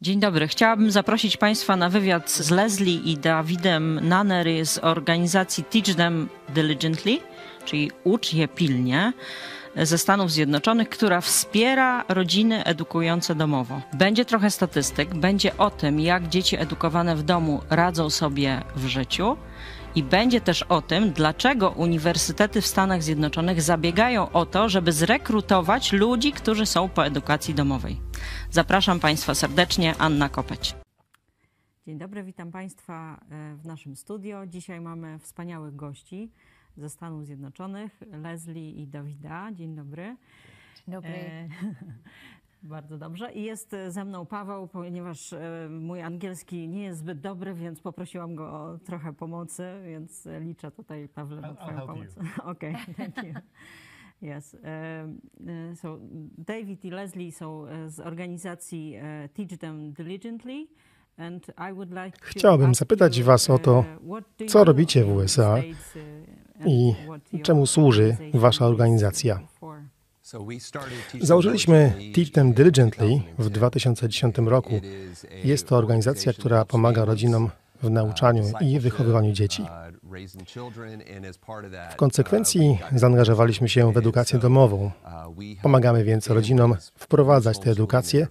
[0.00, 0.48] Dzień dobry.
[0.48, 7.18] Chciałabym zaprosić Państwa na wywiad z Leslie i Dawidem Nanery z organizacji Teach Them Diligently,
[7.64, 9.12] czyli Ucz je pilnie
[9.76, 13.80] ze Stanów Zjednoczonych, która wspiera rodziny edukujące domowo.
[13.92, 19.36] Będzie trochę statystyk, będzie o tym, jak dzieci edukowane w domu radzą sobie w życiu.
[19.96, 25.92] I będzie też o tym, dlaczego uniwersytety w Stanach Zjednoczonych zabiegają o to, żeby zrekrutować
[25.92, 28.00] ludzi, którzy są po edukacji domowej.
[28.50, 30.74] Zapraszam Państwa serdecznie, Anna Kopeć.
[31.86, 34.46] Dzień dobry, witam Państwa e, w naszym studio.
[34.46, 36.30] Dzisiaj mamy wspaniałych gości
[36.76, 39.52] ze Stanów Zjednoczonych, Leslie i Dawida.
[39.52, 40.16] Dzień dobry.
[40.76, 41.48] Dzień dobry.
[42.66, 43.32] E, bardzo dobrze.
[43.32, 48.34] I jest ze mną Paweł, ponieważ e, mój angielski nie jest zbyt dobry, więc poprosiłam
[48.34, 52.08] go o trochę pomocy, więc liczę tutaj, Pawle, na Twoją pomoc.
[52.42, 53.34] Okej, okay, thank you.
[54.22, 54.56] Yes.
[55.74, 55.98] So
[56.38, 58.94] David i Leslie są e, z organizacji
[59.34, 60.66] Teach Them Diligently.
[62.20, 63.84] Chciałbym zapytać Was o to,
[64.48, 65.58] co robicie w USA
[66.66, 66.94] i
[67.42, 69.40] czemu służy Wasza organizacja.
[71.20, 74.80] Założyliśmy Teach Them Diligently w 2010 roku.
[75.44, 77.50] Jest to organizacja, która pomaga rodzinom
[77.82, 79.66] w nauczaniu i wychowywaniu dzieci.
[81.90, 84.90] W konsekwencji zaangażowaliśmy się w edukację domową.
[85.62, 88.26] Pomagamy więc rodzinom wprowadzać tę edukację,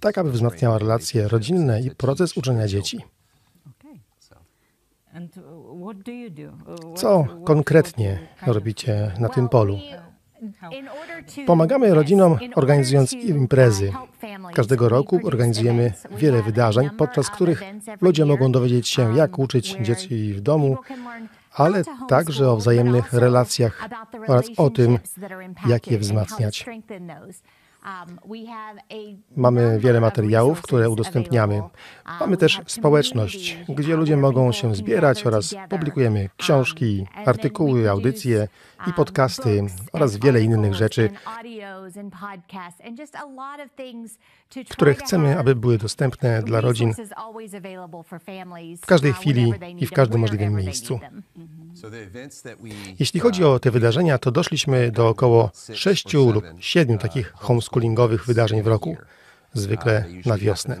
[0.00, 2.98] tak aby wzmacniała relacje rodzinne i proces uczenia dzieci.
[6.96, 9.78] Co konkretnie robicie na tym polu?
[11.46, 13.92] Pomagamy rodzinom organizując imprezy.
[14.54, 17.62] Każdego roku organizujemy wiele wydarzeń, podczas których
[18.00, 20.76] ludzie mogą dowiedzieć się, jak uczyć dzieci w domu,
[21.52, 23.88] ale także o wzajemnych relacjach
[24.28, 24.98] oraz o tym,
[25.66, 26.66] jak je wzmacniać.
[27.86, 28.18] Um,
[29.36, 31.62] Mamy wiele materiałów, które udostępniamy.
[32.20, 38.48] Mamy też społeczność, gdzie ludzie mogą się zbierać oraz publikujemy książki, artykuły, audycje
[38.86, 39.62] i podcasty
[39.92, 41.10] oraz wiele innych rzeczy,
[44.70, 46.94] które chcemy, aby były dostępne dla rodzin
[48.82, 51.00] w każdej chwili i w każdym możliwym miejscu.
[52.98, 58.62] Jeśli chodzi o te wydarzenia, to doszliśmy do około sześciu lub siedmiu takich homeschoolingowych wydarzeń
[58.62, 58.96] w roku,
[59.52, 60.76] zwykle na wiosnę.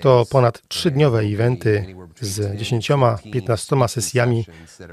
[0.00, 4.46] To ponad trzydniowe eventy z 10-15 sesjami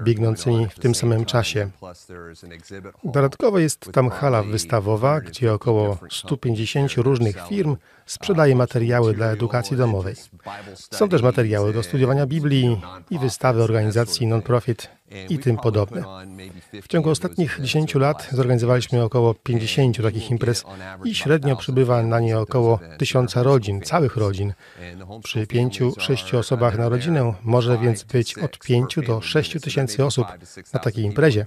[0.03, 1.69] biegnącymi w tym samym czasie.
[3.03, 7.77] Dodatkowo jest tam hala wystawowa, gdzie około 150 różnych firm
[8.09, 10.15] sprzedaje materiały dla edukacji domowej.
[10.91, 14.89] Są też materiały do studiowania Biblii i wystawy organizacji non-profit
[15.29, 16.03] i tym podobne.
[16.81, 20.63] W ciągu ostatnich 10 lat zorganizowaliśmy około 50 takich imprez
[21.03, 24.53] i średnio przybywa na nie około 1000 rodzin, całych rodzin.
[25.23, 30.27] Przy 5-6 osobach na rodzinę może więc być od 5 do 6 tysięcy osób
[30.73, 31.45] na takiej imprezie.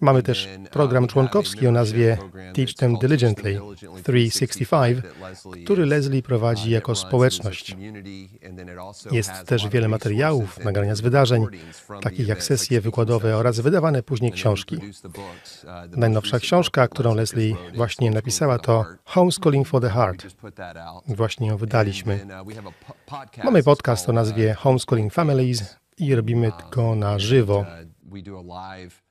[0.00, 2.18] Mamy też program członkowski o nazwie
[2.54, 3.60] Teach Them Diligently
[4.02, 4.98] 365,
[5.64, 7.76] który Leslie prowadzi jako społeczność.
[9.10, 11.46] Jest też wiele materiałów, nagrania z wydarzeń,
[12.02, 14.76] takich jak sesje wykładowe oraz wydawane później książki.
[15.96, 20.26] Najnowsza książka, którą Leslie właśnie napisała, to Homeschooling for the Heart.
[21.08, 22.26] Właśnie ją wydaliśmy.
[23.44, 27.58] Mamy podcast o nazwie Homeschooling Families i robimy go na żywo.
[27.58, 29.07] Uh, uh,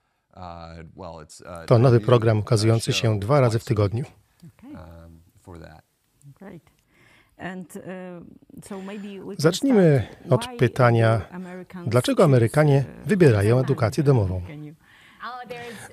[1.66, 4.06] to nowy program ukazujący się dwa razy w tygodniu.
[4.64, 5.22] Um,
[7.40, 11.22] uh, Zacznijmy od pytania,
[11.88, 14.42] dlaczego Amerykanie wybierają edukację domową?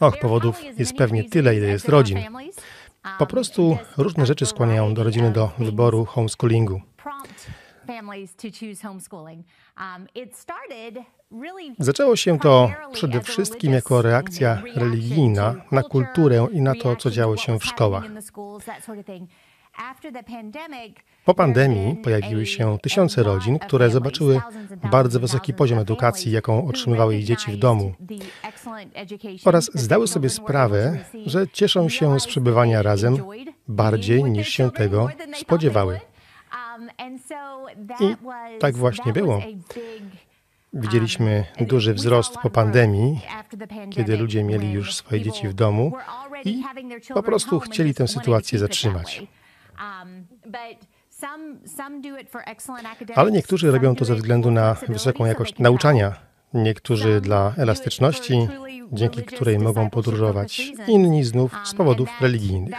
[0.00, 2.18] Oh, Och, powodów jest pewnie tyle, ile jest rodzin.
[3.18, 6.80] Po prostu różne rzeczy skłaniają do rodziny do wyboru homeschoolingu.
[11.78, 17.36] Zaczęło się to przede wszystkim jako reakcja religijna na kulturę i na to, co działo
[17.36, 18.04] się w szkołach.
[21.24, 24.40] Po pandemii pojawiły się tysiące rodzin, które zobaczyły
[24.90, 27.94] bardzo wysoki poziom edukacji, jaką otrzymywały ich dzieci w domu,
[29.44, 33.16] oraz zdały sobie sprawę, że cieszą się z przebywania razem
[33.68, 36.00] bardziej niż się tego spodziewały.
[38.00, 38.16] I
[38.58, 39.42] tak właśnie było.
[40.72, 43.20] Widzieliśmy um, duży wzrost po pandemii,
[43.90, 45.92] kiedy ludzie mieli już swoje dzieci w domu
[46.44, 46.62] i
[47.14, 49.22] po prostu chcieli tę sytuację zatrzymać.
[49.78, 50.26] Um,
[53.14, 58.48] Ale niektórzy robią to ze względu na wysoką jakość nauczania Niektórzy dla elastyczności,
[58.92, 62.74] dzięki której mogą podróżować, inni znów z powodów religijnych.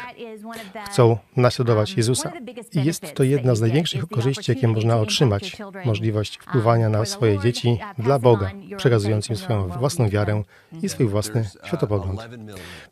[0.85, 2.31] Chcą naśladować Jezusa.
[2.73, 7.79] I jest to jedna z największych korzyści, jakie można otrzymać możliwość wpływania na swoje dzieci
[7.99, 10.43] dla Boga, przekazując im swoją własną wiarę
[10.81, 12.21] i swój własny światopogląd.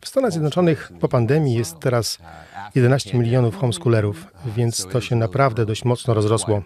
[0.00, 2.18] W Stanach Zjednoczonych po pandemii jest teraz
[2.74, 4.26] 11 milionów homeschoolerów,
[4.56, 6.62] więc to się naprawdę dość mocno rozrosło.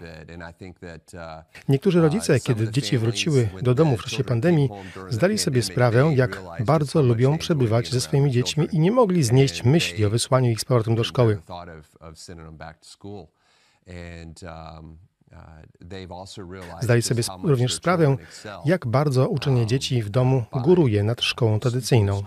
[1.68, 4.68] Niektórzy rodzice, kiedy dzieci wróciły do domu w czasie pandemii,
[5.08, 10.04] zdali sobie sprawę, jak bardzo lubią przebywać ze swoimi dziećmi i nie mogli znieść myśli
[10.04, 11.38] o wysłaniu ich z powrotem do szkoły.
[16.80, 18.16] Zdali sobie również sprawę,
[18.64, 22.22] jak bardzo uczenie dzieci w domu góruje nad szkołą tradycyjną.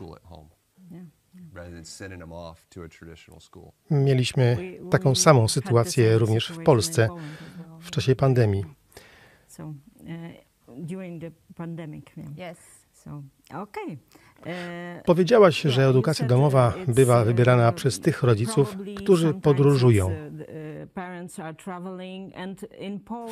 [3.92, 4.58] Mieliśmy
[4.92, 7.08] taką samą sytuację również w Polsce
[7.80, 8.66] w czasie pandemii.
[14.46, 20.12] E, Powiedziałaś, że edukacja domowa bywa wybierana przez tych rodziców, którzy podróżują.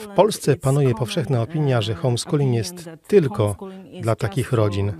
[0.03, 3.55] W Polsce panuje powszechna opinia, że homeschooling jest tylko
[4.01, 4.93] dla takich rodzin.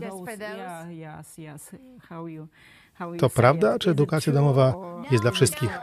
[3.20, 4.74] To prawda, czy edukacja domowa
[5.12, 5.80] jest dla wszystkich?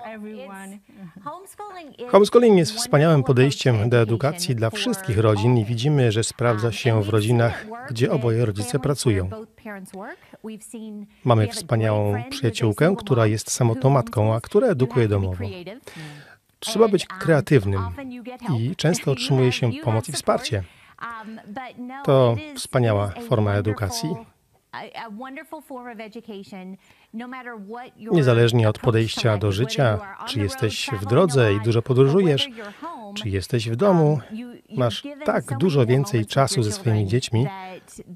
[2.09, 7.09] Homeschooling jest wspaniałym podejściem do edukacji dla wszystkich rodzin i widzimy, że sprawdza się w
[7.09, 9.31] rodzinach, gdzie oboje rodzice pracują.
[11.25, 15.45] Mamy wspaniałą przyjaciółkę, która jest samotną matką, a która edukuje domowo.
[16.61, 17.81] Trzeba być kreatywnym
[18.59, 20.63] i często otrzymuje się pomoc i wsparcie.
[22.05, 24.09] To wspaniała forma edukacji.
[28.13, 32.49] Niezależnie od podejścia do życia, czy jesteś w drodze i dużo podróżujesz,
[33.15, 34.21] czy jesteś w domu,
[34.77, 37.47] masz tak dużo więcej czasu ze swoimi dziećmi,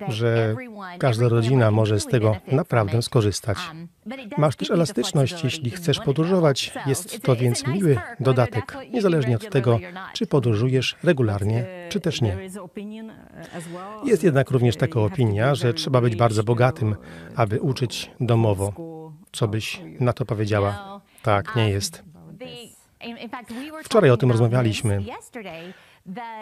[0.08, 0.56] że
[0.98, 3.58] każda rodzina może z tego naprawdę skorzystać.
[3.68, 3.88] Um,
[4.38, 6.72] masz też elastyczność, jeśli chcesz podróżować.
[6.86, 9.78] Jest to więc miły dodatek, niezależnie od tego,
[10.12, 12.36] czy podróżujesz regularnie, czy też nie.
[14.04, 16.96] Jest jednak również taka opinia, że trzeba być bardzo bogatym,
[17.36, 18.89] aby uczyć domowo.
[19.32, 21.00] Co byś na to powiedziała?
[21.22, 22.02] Tak, nie jest.
[23.84, 25.02] Wczoraj o tym rozmawialiśmy.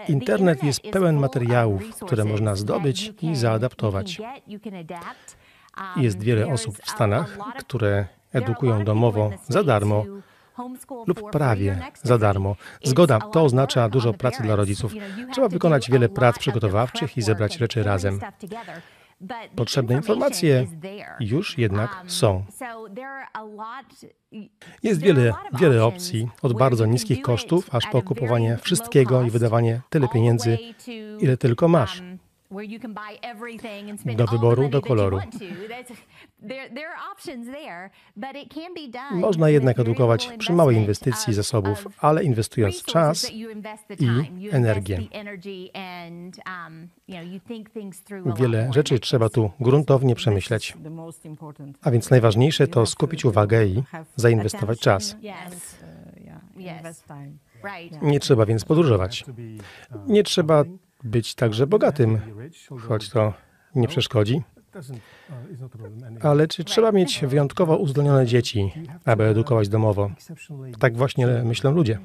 [0.09, 4.21] Internet jest pełen materiałów, które można zdobyć i zaadaptować.
[5.97, 10.05] Jest wiele osób w Stanach, które edukują domowo za darmo
[11.07, 12.57] lub prawie za darmo.
[12.85, 14.93] Zgoda to oznacza dużo pracy dla rodziców.
[15.33, 18.21] Trzeba wykonać wiele prac przygotowawczych i zebrać rzeczy razem.
[19.57, 20.67] Potrzebne informacje
[21.21, 22.45] już jednak um, są.
[24.83, 30.09] Jest wiele, wiele opcji, od bardzo niskich kosztów, aż po kupowanie wszystkiego i wydawanie tyle
[30.09, 30.59] pieniędzy,
[31.21, 32.01] ile tylko masz.
[32.01, 32.19] Um,
[34.17, 35.21] do wyboru, do koloru.
[39.13, 43.47] Można jednak edukować przy małej inwestycji zasobów, ale inwestując czas i
[44.51, 44.99] energię.
[46.47, 46.89] Um,
[48.37, 50.77] Wiele rzeczy trzeba tu gruntownie przemyśleć.
[51.83, 53.83] A więc najważniejsze to skupić uwagę i
[54.17, 55.17] zainwestować czas.
[58.03, 59.25] Nie trzeba więc podróżować.
[60.07, 60.65] Nie trzeba
[61.05, 62.21] być także bogatym,
[62.89, 63.33] choć to
[63.75, 64.43] nie przeszkodzi.
[66.23, 68.73] Ale czy trzeba mieć wyjątkowo uzdolnione dzieci,
[69.05, 70.11] aby edukować domowo?
[70.79, 71.99] Tak właśnie myślą ludzie.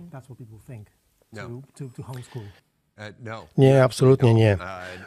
[3.57, 4.57] Nie, absolutnie nie.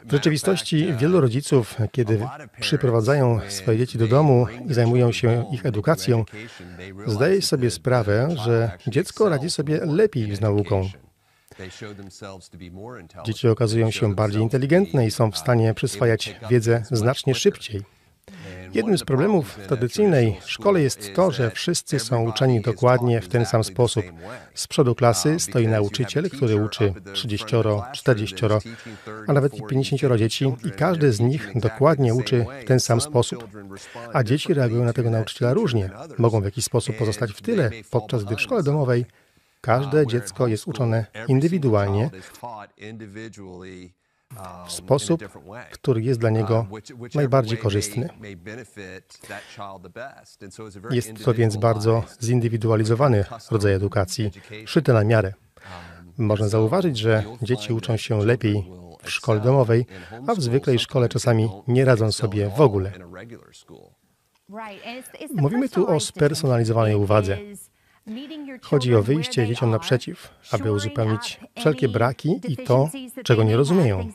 [0.05, 2.19] W rzeczywistości wielu rodziców, kiedy
[2.59, 6.25] przyprowadzają swoje dzieci do domu i zajmują się ich edukacją,
[7.05, 10.89] zdaje sobie sprawę, że dziecko radzi sobie lepiej z nauką.
[13.25, 17.83] Dzieci okazują się bardziej inteligentne i są w stanie przyswajać wiedzę znacznie szybciej.
[18.73, 23.45] Jednym z problemów w tradycyjnej szkole jest to, że wszyscy są uczeni dokładnie w ten
[23.45, 24.05] sam sposób.
[24.53, 27.45] Z przodu klasy stoi nauczyciel, który uczy 30,
[27.93, 28.35] 40,
[29.27, 33.47] a nawet i 50 dzieci i każdy z nich dokładnie uczy w ten sam sposób.
[34.13, 35.89] A dzieci reagują na tego nauczyciela różnie.
[36.17, 39.05] Mogą w jakiś sposób pozostać w tyle, podczas gdy w szkole domowej
[39.61, 42.09] Każde dziecko jest uczone indywidualnie
[44.67, 45.23] w sposób,
[45.71, 46.67] który jest dla niego
[47.15, 48.09] najbardziej korzystny.
[50.91, 54.31] Jest to więc bardzo zindywidualizowany rodzaj edukacji,
[54.65, 55.33] szyty na miarę.
[56.17, 58.71] Można zauważyć, że dzieci uczą się lepiej
[59.03, 59.85] w szkole domowej,
[60.27, 62.91] a w zwykłej szkole czasami nie radzą sobie w ogóle.
[65.35, 67.37] Mówimy tu o spersonalizowanej uwadze.
[68.61, 72.89] Chodzi o wyjście dzieciom naprzeciw, aby uzupełnić wszelkie braki i to,
[73.23, 74.09] czego nie rozumieją.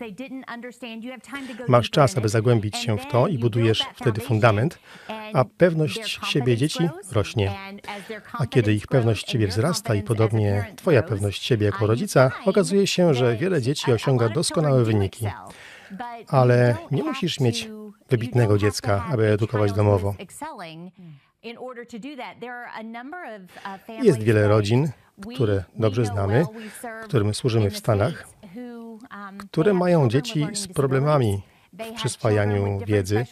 [1.69, 4.79] Masz czas, aby zagłębić się w to i budujesz wtedy fundament,
[5.35, 7.53] a pewność siebie dzieci rośnie.
[8.33, 13.15] A kiedy ich pewność siebie wzrasta i podobnie Twoja pewność siebie jako rodzica, okazuje się,
[13.15, 15.27] że wiele dzieci osiąga doskonałe wyniki.
[16.29, 17.69] Ale nie musisz mieć
[18.11, 20.15] wybitnego dziecka, aby edukować domowo.
[24.03, 24.89] Jest wiele rodzin,
[25.35, 26.45] które dobrze znamy,
[27.05, 28.29] którym służymy w Stanach,
[29.51, 33.27] które mają dzieci z problemami w przyswajaniu wiedzy,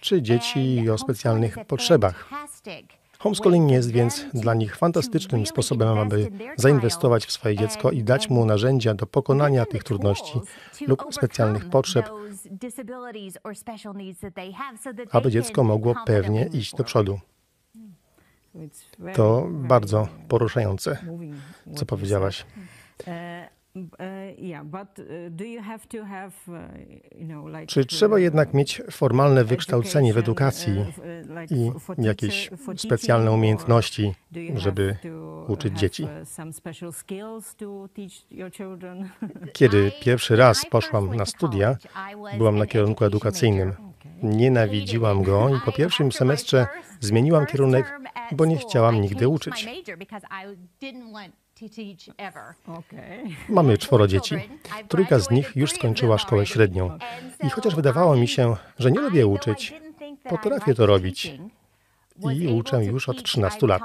[0.00, 2.28] czy dzieci o specjalnych potrzebach.
[3.20, 8.44] Homeschooling jest więc dla nich fantastycznym sposobem, aby zainwestować w swoje dziecko i dać mu
[8.44, 10.40] narzędzia do pokonania tych trudności
[10.86, 12.10] lub specjalnych potrzeb,
[15.10, 17.20] aby dziecko mogło pewnie iść do przodu.
[19.14, 20.98] To bardzo poruszające,
[21.76, 22.46] co powiedziałaś.
[27.66, 31.72] Czy trzeba jednak mieć formalne wykształcenie w edukacji uh, i
[32.02, 34.14] jakieś specjalne umiejętności,
[34.54, 34.96] żeby
[35.48, 36.06] uczyć dzieci?
[39.52, 41.76] Kiedy pierwszy raz poszłam na studia,
[42.38, 43.72] byłam na kierunku edukacyjnym.
[44.22, 46.66] Nienawidziłam go i po pierwszym semestrze
[47.00, 48.00] zmieniłam kierunek,
[48.32, 49.68] bo nie chciałam nigdy uczyć.
[53.48, 54.34] Mamy czworo dzieci.
[54.88, 56.98] Trójka z nich już skończyła szkołę średnią.
[57.44, 59.74] I chociaż wydawało mi się, że nie lubię uczyć,
[60.28, 61.32] potrafię to robić.
[62.34, 63.82] I uczę już od 13 lat.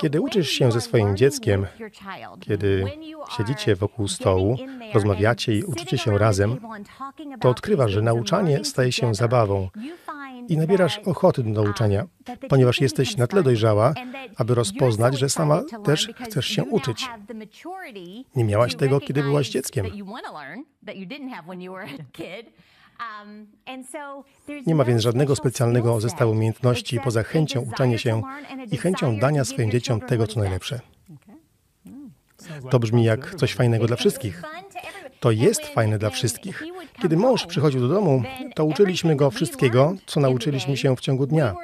[0.00, 1.66] Kiedy uczysz się ze swoim dzieckiem,
[2.40, 2.84] kiedy
[3.36, 4.56] siedzicie wokół stołu,
[4.94, 6.56] rozmawiacie i uczycie się razem,
[7.40, 9.68] to odkrywasz, że nauczanie staje się zabawą
[10.48, 12.06] i nabierasz ochoty do nauczania,
[12.48, 13.94] ponieważ jesteś na tyle dojrzała,
[14.36, 17.08] aby rozpoznać, że sama też chcesz się uczyć.
[18.36, 19.86] Nie miałaś tego, kiedy byłaś dzieckiem.
[24.66, 28.22] Nie ma więc żadnego specjalnego zestawu umiejętności poza chęcią uczenia się
[28.72, 30.80] i chęcią dania swoim dzieciom tego, co najlepsze.
[32.70, 34.42] To brzmi jak coś fajnego dla wszystkich.
[35.20, 36.64] To jest fajne dla wszystkich.
[37.02, 38.22] Kiedy mąż przychodził do domu,
[38.54, 41.54] to uczyliśmy go wszystkiego, co nauczyliśmy się w ciągu dnia.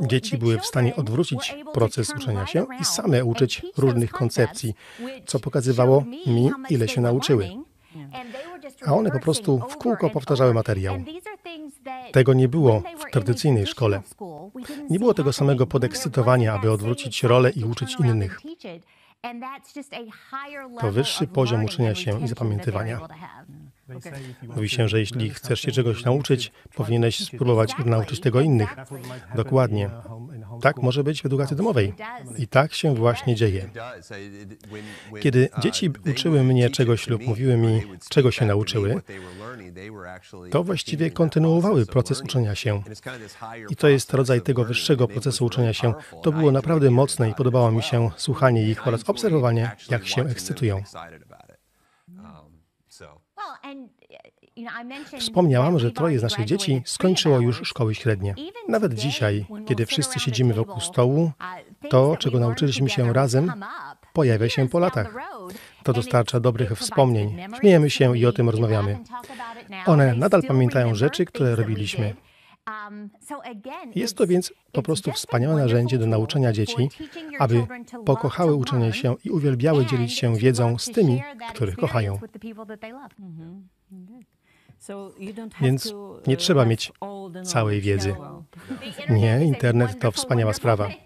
[0.00, 4.74] Dzieci były w stanie odwrócić proces uczenia się i same uczyć różnych koncepcji,
[5.26, 7.50] co pokazywało mi, ile się nauczyły.
[8.86, 10.96] A one po prostu w kółko powtarzały materiał.
[12.12, 14.02] Tego nie było w tradycyjnej szkole.
[14.90, 18.40] Nie było tego samego podekscytowania, aby odwrócić rolę i uczyć innych.
[20.80, 23.00] To wyższy poziom uczenia się i zapamiętywania.
[24.42, 28.76] Mówi się, że jeśli chcesz się czegoś nauczyć, powinieneś spróbować nauczyć tego innych.
[29.34, 29.90] Dokładnie.
[30.60, 31.94] Tak może być w edukacji domowej.
[32.38, 33.70] I tak się właśnie dzieje.
[35.20, 39.02] Kiedy dzieci uczyły mnie czegoś lub mówiły mi, czego się nauczyły,
[40.50, 42.82] to właściwie kontynuowały proces uczenia się.
[43.70, 45.94] I to jest rodzaj tego wyższego procesu uczenia się.
[46.22, 50.82] To było naprawdę mocne i podobało mi się słuchanie ich oraz obserwowanie, jak się ekscytują.
[55.18, 58.34] Wspomniałam, że troje z naszych dzieci skończyło już szkoły średnie.
[58.68, 63.52] Nawet dzisiaj, kiedy wszyscy siedzimy wokół stołu, uh, to, czego nauczyliśmy się razem,
[64.12, 65.14] pojawia się po latach.
[65.82, 67.36] To dostarcza dobrych wspomnień.
[67.60, 68.98] Śmiejemy się i o tym rozmawiamy.
[69.86, 72.14] One nadal pamiętają rzeczy, które robiliśmy.
[72.68, 73.10] Um,
[73.94, 76.90] Jest to więc po prostu wspaniałe narzędzie do nauczania dzieci,
[77.38, 77.66] aby
[78.06, 81.22] pokochały uczenie się i uwielbiały dzielić się wiedzą z tymi,
[81.54, 82.18] których kochają.
[85.60, 85.94] Więc
[86.26, 86.92] nie uh, trzeba mieć
[87.44, 88.14] całej wiedzy.
[89.10, 90.88] Nie, internet to wspaniała sprawa.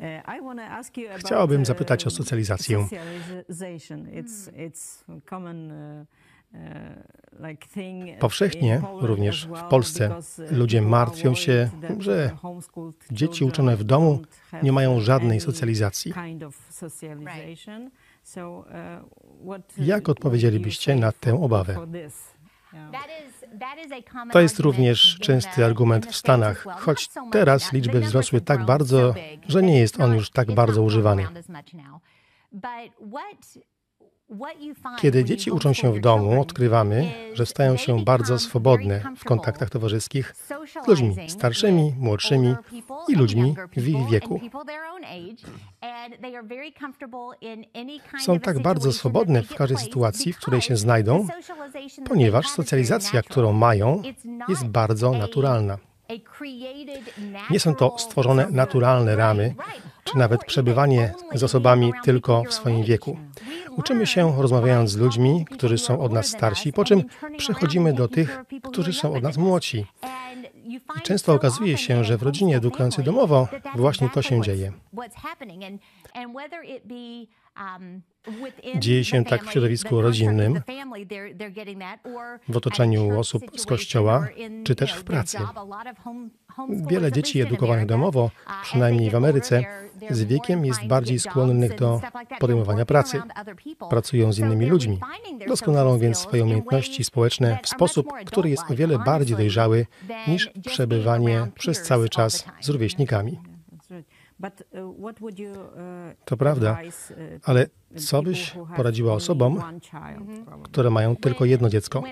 [0.00, 2.86] Uh, Chciałabym zapytać o uh, socjalizację.
[8.20, 10.16] Powszechnie, również w Polsce,
[10.50, 12.36] ludzie martwią się, że
[13.10, 14.22] dzieci uczone w domu
[14.62, 16.12] nie mają żadnej socjalizacji.
[18.36, 21.86] Uh, Jak odpowiedzielibyście na tę obawę?
[24.32, 29.14] To jest również częsty argument w Stanach, choć teraz liczby wzrosły tak bardzo,
[29.48, 31.26] że nie jest on już tak bardzo używany.
[35.00, 40.34] Kiedy dzieci uczą się w domu, odkrywamy, że stają się bardzo swobodne w kontaktach towarzyskich
[40.84, 42.54] z ludźmi starszymi, młodszymi
[43.08, 44.40] i ludźmi w ich wieku.
[48.20, 51.26] Są tak bardzo swobodne w każdej sytuacji, w której się znajdą,
[52.08, 54.02] ponieważ socjalizacja, którą mają,
[54.48, 55.78] jest bardzo naturalna.
[57.50, 59.54] Nie są to stworzone naturalne ramy,
[60.04, 63.18] czy nawet przebywanie z osobami tylko w swoim wieku.
[63.76, 67.02] Uczymy się rozmawiając z ludźmi, którzy są od nas starsi, po czym
[67.36, 69.86] przechodzimy do tych, którzy są od nas młodsi.
[70.98, 74.72] I często okazuje się, że w rodzinie edukującej domowo właśnie to się dzieje.
[78.78, 80.60] Dzieje się tak w środowisku rodzinnym,
[82.48, 84.28] w otoczeniu osób z kościoła,
[84.64, 85.38] czy też w pracy.
[86.68, 88.30] Wiele dzieci edukowanych domowo,
[88.62, 89.64] przynajmniej w Ameryce,
[90.10, 92.00] z wiekiem jest bardziej skłonnych do
[92.40, 93.22] podejmowania pracy.
[93.90, 95.00] Pracują z innymi ludźmi.
[95.48, 99.86] Doskonalą więc swoje umiejętności społeczne w sposób, który jest o wiele bardziej dojrzały
[100.28, 103.53] niż przebywanie przez cały czas z rówieśnikami.
[106.24, 106.78] To prawda,
[107.44, 109.62] ale co byś poradziła osobom,
[110.62, 112.02] które mają tylko jedno dziecko?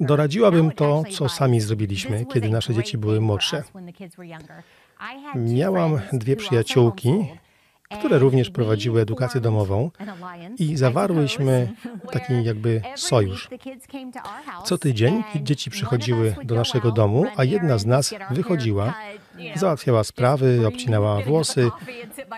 [0.00, 3.62] Doradziłabym to, co sami zrobiliśmy, kiedy nasze dzieci były młodsze.
[5.34, 7.10] Miałam dwie przyjaciółki,
[7.98, 9.90] które również prowadziły edukację domową
[10.58, 11.72] i zawarłyśmy
[12.12, 13.48] taki jakby sojusz.
[14.64, 18.94] Co tydzień dzieci przychodziły do naszego domu, a jedna z nas wychodziła,
[19.54, 21.70] załatwiała sprawy, obcinała włosy,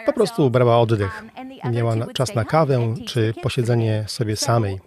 [0.07, 1.25] po prostu brała oddech.
[1.73, 4.81] Miała czas na kawę czy posiedzenie sobie samej.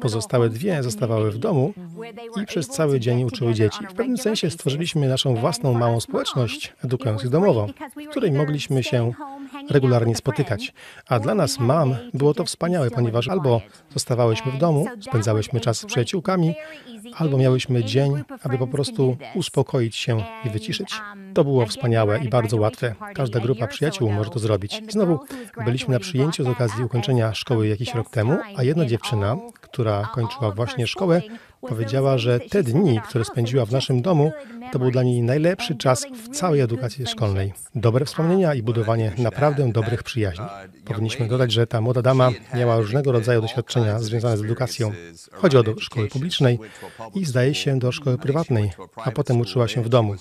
[0.00, 1.74] Pozostałe dwie zostawały w domu
[2.42, 3.86] i przez cały dzień uczyły dzieci.
[3.90, 7.66] W pewnym sensie stworzyliśmy naszą własną małą społeczność edukujących domowo,
[8.06, 9.12] w której mogliśmy się
[9.70, 10.72] regularnie spotykać.
[11.08, 15.86] A dla nas, mam, było to wspaniałe, ponieważ albo zostawałyśmy w domu, spędzałyśmy czas z
[15.86, 16.54] przyjaciółkami,
[17.16, 20.94] albo miałyśmy dzień, aby po prostu uspokoić się i wyciszyć.
[21.34, 22.94] To było wspaniałe i bardzo łatwe.
[23.14, 24.82] Każda grupa przyjaciół może to zrobić.
[24.88, 25.20] Znowu
[25.64, 30.50] byliśmy na przyjęciu z okazji ukończenia szkoły jakiś rok temu, a jedna dziewczyna, która kończyła
[30.50, 31.22] właśnie szkołę,
[31.68, 34.32] powiedziała, że te dni, które spędziła w naszym domu,
[34.72, 37.52] to był dla niej najlepszy czas w całej edukacji szkolnej.
[37.74, 40.44] Dobre wspomnienia i budowanie naprawdę dobrych przyjaźni.
[40.84, 44.92] Powinniśmy dodać, że ta młoda dama miała różnego rodzaju doświadczenia związane z edukacją.
[45.32, 46.58] Chodziła do szkoły publicznej
[47.14, 50.14] i zdaje się do szkoły prywatnej, a potem uczyła się w domu.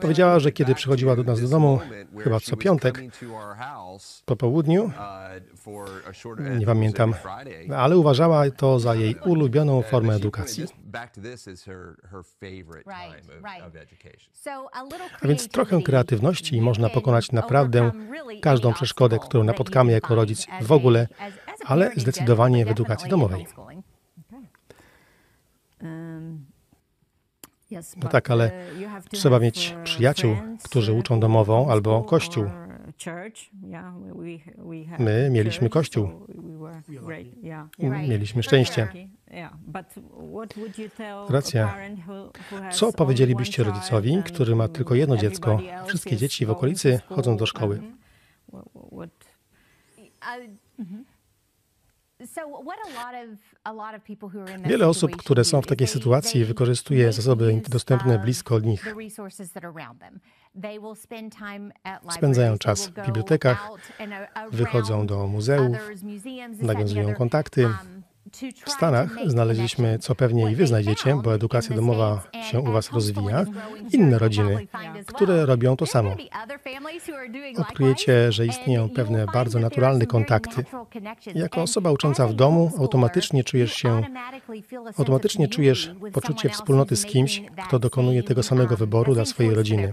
[0.00, 1.80] Powiedziała, że kiedy przychodziła do nas do domu,
[2.18, 3.02] chyba co piątek,
[4.24, 4.92] po południu,
[6.58, 7.14] nie pamiętam,
[7.76, 10.64] ale uważała to za jej ulubioną formę edukacji.
[15.22, 17.92] A więc trochę kreatywności i można pokonać naprawdę
[18.42, 21.08] każdą przeszkodę, którą napotkamy jako rodzic w ogóle,
[21.64, 23.46] ale zdecydowanie w edukacji domowej.
[27.96, 28.50] No tak, ale
[29.10, 32.44] trzeba mieć przyjaciół, którzy uczą domową albo kościół.
[34.98, 36.08] My mieliśmy kościół.
[38.08, 38.88] Mieliśmy szczęście.
[41.28, 41.76] Racja.
[42.72, 47.46] Co powiedzielibyście rodzicowi, który ma tylko jedno dziecko, a wszystkie dzieci w okolicy chodzą do
[47.46, 47.82] szkoły?
[54.64, 58.94] Wiele osób, które są w takiej sytuacji, wykorzystuje zasoby dostępne blisko od nich.
[62.10, 63.70] Spędzają czas w bibliotekach,
[64.50, 65.76] wychodzą do muzeów,
[66.62, 67.68] nawiązują kontakty.
[68.64, 73.44] W Stanach znaleźliśmy, co pewnie i wy znajdziecie, bo edukacja domowa się u was rozwija,
[73.92, 74.66] inne rodziny,
[75.06, 76.16] które robią to samo.
[77.58, 80.64] Odkryjecie, że istnieją pewne bardzo naturalne kontakty.
[81.34, 84.02] Jako osoba ucząca w domu automatycznie czujesz się,
[84.98, 89.92] automatycznie czujesz poczucie wspólnoty z kimś, kto dokonuje tego samego wyboru dla swojej rodziny.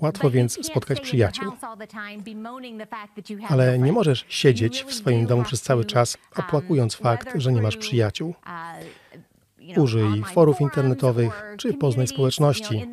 [0.00, 1.52] Łatwo więc spotkać przyjaciół.
[3.48, 7.62] Ale nie możesz siedzieć w swoim domu przez cały czas, um, opłakując fakt, że nie
[7.62, 8.28] masz przyjaciół.
[8.28, 12.86] Uh, Użyj forów internetowych czy poznaj społeczności.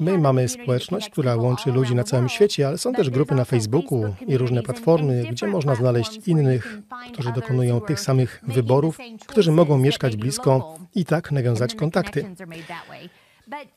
[0.00, 4.14] My mamy społeczność, która łączy ludzi na całym świecie, ale są też grupy na Facebooku
[4.26, 6.78] i różne platformy, gdzie można znaleźć innych,
[7.12, 12.34] którzy dokonują tych samych wyborów, którzy mogą mieszkać blisko i tak nawiązać kontakty.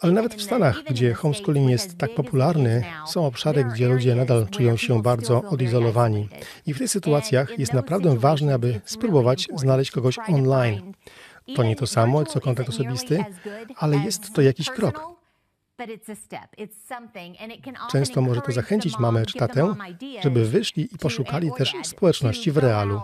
[0.01, 4.77] Ale nawet w Stanach, gdzie homeschooling jest tak popularny, są obszary, gdzie ludzie nadal czują
[4.77, 6.29] się bardzo odizolowani.
[6.65, 10.93] I w tych sytuacjach jest naprawdę ważne, aby spróbować znaleźć kogoś online.
[11.55, 13.25] To nie to samo, co kontakt osobisty,
[13.77, 15.21] ale jest to jakiś krok.
[17.91, 19.75] Często może to zachęcić mamę czy tatę,
[20.23, 23.01] żeby wyszli i poszukali też społeczności w realu.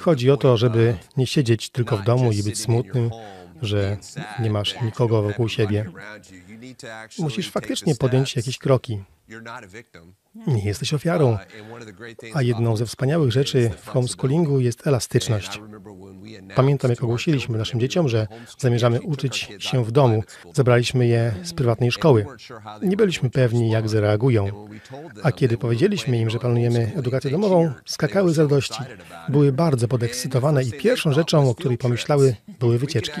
[0.00, 3.10] Chodzi o to, żeby nie siedzieć tylko w domu i być smutnym,
[3.62, 3.96] że
[4.40, 5.90] nie masz nikogo wokół siebie.
[7.18, 9.02] Musisz faktycznie podjąć jakieś kroki.
[10.46, 11.38] Nie jesteś ofiarą.
[12.34, 15.60] A jedną ze wspaniałych rzeczy w homeschoolingu jest elastyczność.
[16.54, 18.26] Pamiętam, jak ogłosiliśmy naszym dzieciom, że
[18.58, 20.22] zamierzamy uczyć się w domu.
[20.54, 22.26] Zabraliśmy je z prywatnej szkoły.
[22.82, 24.68] Nie byliśmy pewni, jak zareagują.
[25.22, 28.82] A kiedy powiedzieliśmy im, że planujemy edukację domową, skakały z radości.
[29.28, 33.20] Były bardzo podekscytowane i pierwszą rzeczą, o której pomyślały, były wycieczki.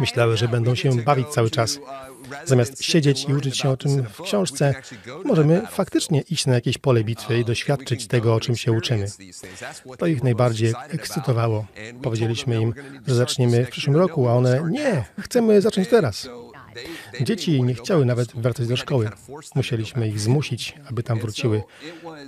[0.00, 1.78] Myślały, że będą się bawić cały czas.
[2.44, 4.74] Zamiast siedzieć i uczyć się o tym w książce,
[5.24, 9.06] możemy faktycznie iść na jakieś pole bitwy i doświadczyć tego, o czym się uczymy.
[9.98, 11.66] To ich najbardziej ekscytowało.
[12.02, 12.74] Powiedzieliśmy im,
[13.06, 16.28] że zaczniemy w przyszłym roku, a one nie, chcemy zacząć teraz.
[17.20, 19.10] Dzieci nie chciały nawet wracać do szkoły.
[19.54, 21.62] Musieliśmy ich zmusić, aby tam wróciły.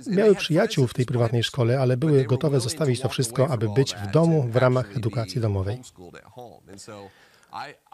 [0.07, 4.11] Miały przyjaciół w tej prywatnej szkole, ale były gotowe zostawić to wszystko, aby być w
[4.11, 5.79] domu w ramach edukacji domowej.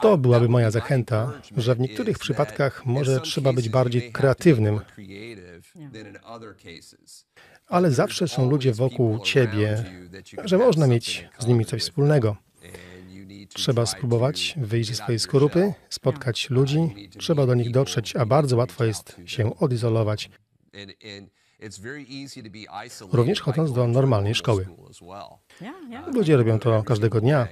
[0.01, 4.79] To byłaby moja zachęta, że w niektórych przypadkach może trzeba być bardziej kreatywnym,
[7.67, 9.83] ale zawsze są ludzie wokół ciebie,
[10.43, 12.35] że można mieć z nimi coś wspólnego.
[13.53, 18.83] Trzeba spróbować wyjść ze swojej skorupy, spotkać ludzi, trzeba do nich dotrzeć, a bardzo łatwo
[18.83, 20.29] jest się odizolować.
[23.11, 24.67] Również chodząc do normalnej szkoły.
[26.13, 27.47] Ludzie robią to każdego dnia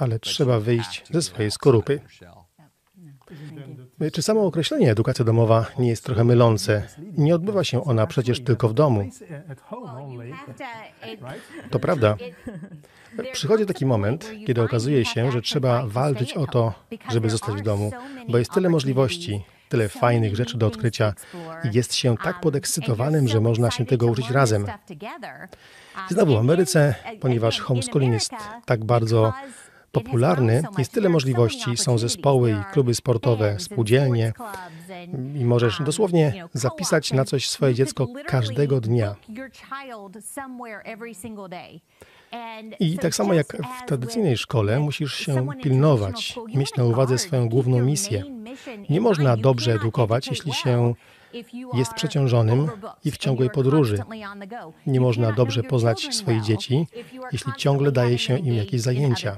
[0.00, 2.00] ale trzeba wyjść ze swojej skorupy.
[4.12, 6.82] Czy samo określenie edukacja domowa nie jest trochę mylące?
[7.18, 9.10] Nie odbywa się ona przecież tylko w domu.
[11.70, 12.16] To prawda.
[13.32, 16.74] Przychodzi taki moment, kiedy okazuje się, że trzeba walczyć o to,
[17.10, 17.92] żeby zostać w domu,
[18.28, 21.14] bo jest tyle możliwości, tyle fajnych rzeczy do odkrycia
[21.64, 24.66] i jest się tak podekscytowanym, że można się tego uczyć razem.
[26.08, 28.32] Znowu w Ameryce, ponieważ homeschooling jest
[28.66, 29.32] tak bardzo
[29.92, 31.76] popularny, jest tyle możliwości.
[31.76, 34.32] Są zespoły i kluby sportowe, spółdzielnie
[35.34, 39.16] i możesz dosłownie zapisać na coś swoje dziecko każdego dnia.
[42.80, 47.82] I tak samo jak w tradycyjnej szkole, musisz się pilnować mieć na uwadze swoją główną
[47.82, 48.24] misję.
[48.90, 50.94] Nie można dobrze edukować, jeśli się
[51.74, 52.68] jest przeciążonym
[53.04, 54.02] i w ciągłej podróży.
[54.86, 56.86] Nie można dobrze poznać swoich dzieci,
[57.32, 59.36] jeśli ciągle daje się im jakieś zajęcia.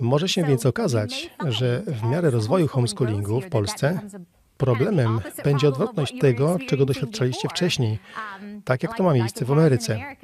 [0.00, 4.00] Może się więc okazać, że w miarę rozwoju homeschoolingu w Polsce
[4.56, 7.98] problemem będzie odwrotność tego, czego doświadczaliście wcześniej,
[8.64, 10.16] tak jak to ma miejsce w Ameryce.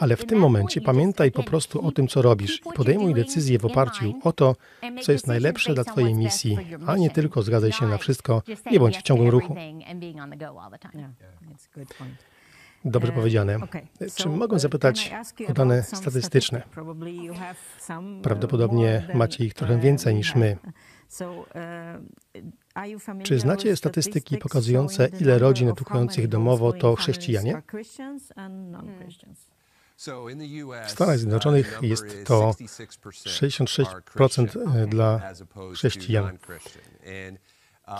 [0.00, 3.64] Ale w tym momencie pamiętaj po prostu o tym, co robisz i podejmuj decyzje w
[3.64, 4.56] oparciu o to,
[5.02, 8.98] co jest najlepsze dla Twojej misji, a nie tylko zgadzaj się na wszystko, nie bądź
[8.98, 9.56] w ciągłym ruchu.
[12.84, 13.58] Dobrze powiedziane.
[14.14, 15.12] Czy mogę zapytać
[15.48, 16.62] o dane statystyczne?
[18.22, 20.56] Prawdopodobnie macie ich trochę więcej niż my.
[23.22, 27.62] Czy znacie statystyki pokazujące, ile rodzin edukujących domowo to chrześcijanie?
[30.86, 32.54] W Stanach Zjednoczonych jest to
[33.26, 35.32] 66% dla
[35.74, 36.38] chrześcijan.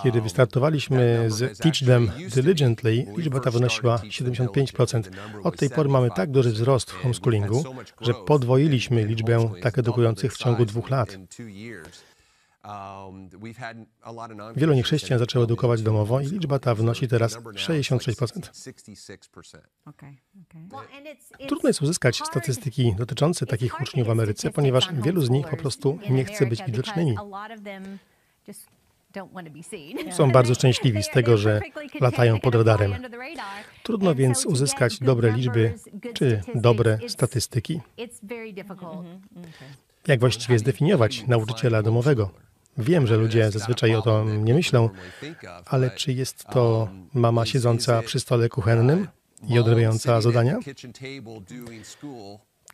[0.03, 5.03] Kiedy wystartowaliśmy z Teach Them Diligently, liczba ta wynosiła 75%.
[5.43, 7.65] Od tej pory mamy tak duży wzrost w homeschoolingu,
[8.01, 11.17] że podwoiliśmy liczbę tak edukujących w ciągu dwóch lat.
[12.71, 13.29] Um,
[14.57, 18.51] Wielu niechrześcijan zaczęło edukować domowo i liczba ta wynosi teraz 66%.
[21.49, 25.99] Trudno jest uzyskać statystyki dotyczące takich uczniów w Ameryce, ponieważ wielu z nich po prostu
[26.11, 27.17] nie chce być widocznymi.
[30.11, 31.61] Są bardzo szczęśliwi z tego, że
[32.01, 32.95] latają pod radarem.
[33.83, 35.75] Trudno więc uzyskać dobre liczby
[36.15, 37.81] czy dobre statystyki.
[40.07, 42.31] Jak właściwie zdefiniować nauczyciela domowego?
[42.79, 44.91] Wiem, że ludzie zazwyczaj o to nie myślą,
[45.67, 49.09] ale czy jest to mama siedząca przy stole kuchennym
[49.49, 50.59] i odrabiająca zadania?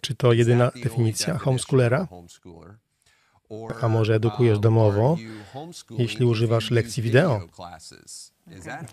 [0.00, 2.08] Czy to jedyna definicja homeschoolera?
[3.80, 5.16] A może edukujesz domowo,
[5.90, 7.40] jeśli używasz lekcji wideo?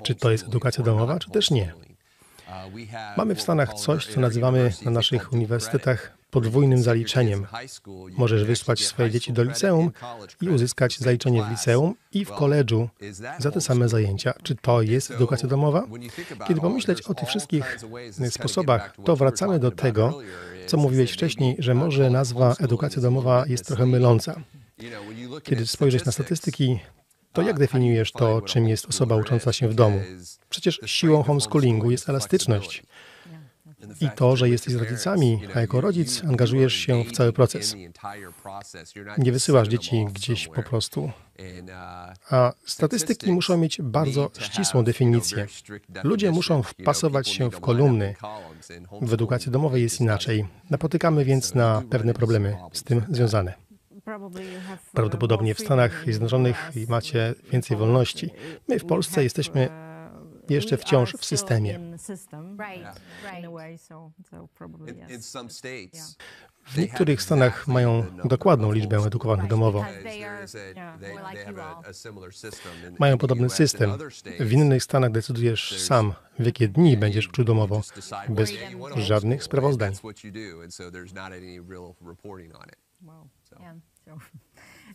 [0.04, 1.74] Czy to jest edukacja domowa, czy też nie?
[3.18, 7.48] Mamy w Stanach coś, co nazywamy na naszych uniwersytetach podwójnym zaliczeniem.
[8.18, 9.92] Możesz wysłać swoje dzieci do liceum
[10.42, 12.90] i uzyskać zaliczenie w liceum i w koledżu
[13.40, 14.34] za te same zajęcia.
[14.44, 15.84] Czy to jest edukacja domowa?
[16.48, 17.80] Kiedy pomyśleć o tych wszystkich
[18.30, 20.20] sposobach, to wracamy do tego,
[20.68, 24.42] co mówiłeś wcześniej, że może nazwa edukacja domowa jest trochę myląca.
[25.44, 26.80] Kiedy spojrzysz na statystyki,
[27.34, 30.02] to jak definiujesz to, czym jest osoba ucząca się w domu?
[30.50, 32.84] Przecież siłą homeschoolingu jest elastyczność
[34.02, 37.76] i to, że jesteś z rodzicami, a jako rodzic angażujesz się w cały proces.
[39.18, 41.12] Nie wysyłasz dzieci gdzieś po prostu.
[42.30, 45.48] A statystyki muszą mieć bardzo ścisłą definicję.
[46.04, 48.16] Ludzie muszą wpasować się w kolumny.
[49.02, 50.46] W edukacji domowej jest inaczej.
[50.70, 53.54] Napotykamy więc na pewne problemy z tym związane.
[54.94, 58.30] Prawdopodobnie w Stanach Zjednoczonych macie więcej wolności.
[58.68, 59.70] My w Polsce jesteśmy
[60.50, 61.80] jeszcze wciąż w systemie.
[66.66, 69.86] W niektórych stanach mają dokładną liczbę edukowanych domowo.
[73.00, 73.92] Mają podobny system.
[74.40, 77.82] W innych stanach decydujesz sam, w jakie dni będziesz uczył domowo,
[78.30, 78.54] bez
[78.98, 79.94] żadnych sprawozdań.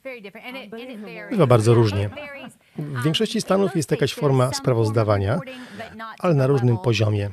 [1.31, 2.11] Bywa bardzo różnie.
[2.79, 5.41] W większości stanów jest jakaś forma sprawozdawania,
[6.19, 7.31] ale na różnym poziomie.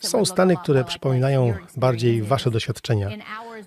[0.00, 3.08] Są stany, które przypominają bardziej Wasze doświadczenia.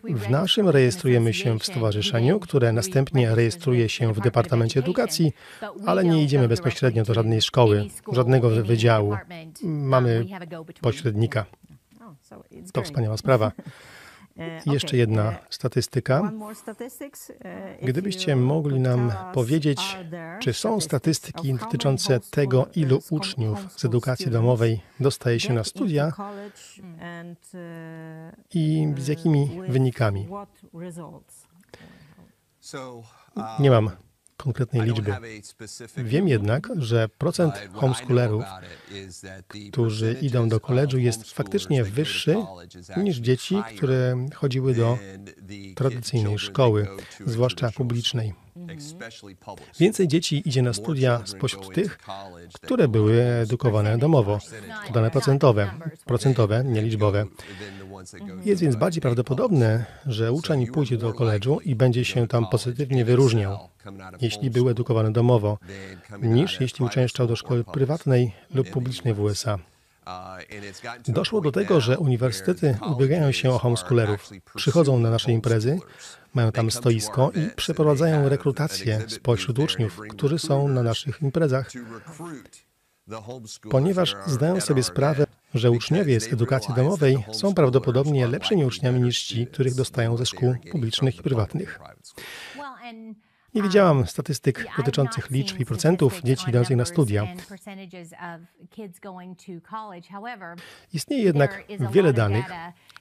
[0.03, 5.33] W naszym rejestrujemy się w stowarzyszeniu, które następnie rejestruje się w Departamencie Edukacji,
[5.85, 9.17] ale nie idziemy bezpośrednio do żadnej szkoły, żadnego wydziału.
[9.63, 10.25] Mamy
[10.81, 11.45] pośrednika.
[12.73, 13.51] To wspaniała sprawa.
[14.37, 16.31] E, jeszcze jedna statystyka.
[17.45, 19.97] E, Gdybyście mogli nam powiedzieć,
[20.39, 26.13] czy są statystyki dotyczące tego, ilu uczniów z edukacji domowej dostaje się na studia
[28.53, 30.27] i z jakimi wynikami?
[33.59, 33.91] Nie mam
[34.41, 35.15] konkretnej liczby.
[35.97, 38.43] Wiem jednak, że procent homeschoolerów,
[39.71, 42.35] którzy idą do koledżu, jest faktycznie wyższy
[42.97, 44.97] niż dzieci, które chodziły do
[45.75, 46.87] tradycyjnej szkoły,
[47.25, 48.33] zwłaszcza publicznej.
[49.79, 51.99] Więcej dzieci idzie na studia spośród tych,
[52.53, 54.39] które były edukowane domowo.
[54.87, 55.71] To dane procentowe,
[56.05, 57.25] procentowe, nieliczbowe.
[58.45, 63.59] Jest więc bardziej prawdopodobne, że uczeń pójdzie do koledżu i będzie się tam pozytywnie wyróżniał,
[64.21, 65.57] jeśli był edukowany domowo,
[66.21, 69.59] niż jeśli uczęszczał do szkoły prywatnej lub publicznej w USA.
[71.07, 74.29] Doszło do tego, że uniwersytety ubiegają się o homeschoolerów.
[74.55, 75.79] Przychodzą na nasze imprezy,
[76.33, 81.71] mają tam stoisko i przeprowadzają rekrutację spośród uczniów, którzy są na naszych imprezach,
[83.69, 89.47] ponieważ zdają sobie sprawę, że uczniowie z edukacji domowej są prawdopodobnie lepszymi uczniami niż ci,
[89.47, 91.79] których dostają ze szkół publicznych i prywatnych.
[93.53, 97.27] Nie widziałam statystyk dotyczących liczb i procentów dzieci idących na studia.
[100.93, 102.45] Istnieje jednak wiele danych,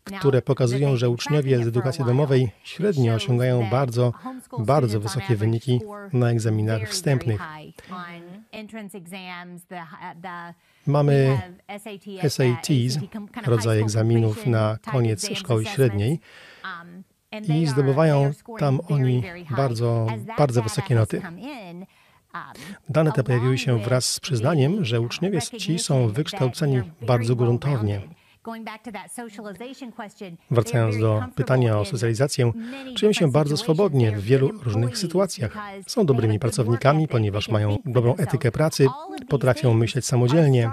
[0.04, 4.12] które pokazują, że uczniowie z edukacji domowej średnio osiągają bardzo,
[4.58, 5.80] bardzo wysokie wyniki
[6.12, 7.40] na egzaminach wstępnych.
[10.86, 11.40] Mamy
[12.28, 12.98] SATs,
[13.46, 16.20] rodzaj egzaminów na koniec szkoły średniej
[17.48, 19.22] i zdobywają tam oni
[19.56, 20.06] bardzo,
[20.38, 21.22] bardzo wysokie noty.
[22.88, 28.00] Dane te pojawiły się wraz z przyznaniem, że uczniowie ci są wykształceni bardzo gruntownie.
[30.50, 32.52] Wracając do pytania o socjalizację,
[32.96, 35.56] czują się bardzo swobodnie w wielu różnych sytuacjach.
[35.86, 38.86] Są dobrymi pracownikami, ponieważ mają dobrą etykę pracy,
[39.28, 40.70] potrafią myśleć samodzielnie.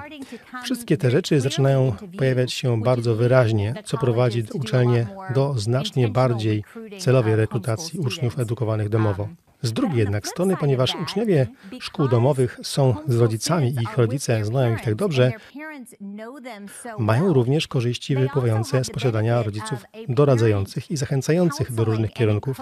[0.64, 6.64] Wszystkie te rzeczy zaczynają pojawiać się bardzo wyraźnie, co prowadzi uczelnię do znacznie bardziej
[7.00, 9.28] celowej rekrutacji uczniów edukowanych domowo.
[9.62, 11.48] Z drugiej jednak strony, ponieważ uczniowie
[11.80, 15.32] szkół domowych są z rodzicami i ich rodzice znają ich tak dobrze,
[17.00, 22.62] mają również korzyści wypływające z posiadania rodziców doradzających i zachęcających do różnych kierunków,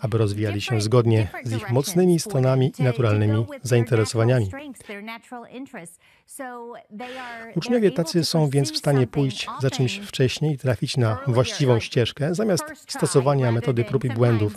[0.00, 4.50] aby rozwijali się zgodnie z ich mocnymi stronami i naturalnymi zainteresowaniami.
[7.56, 12.34] Uczniowie tacy są więc w stanie pójść za czymś wcześniej i trafić na właściwą ścieżkę,
[12.34, 14.56] zamiast stosowania metody prób i błędów,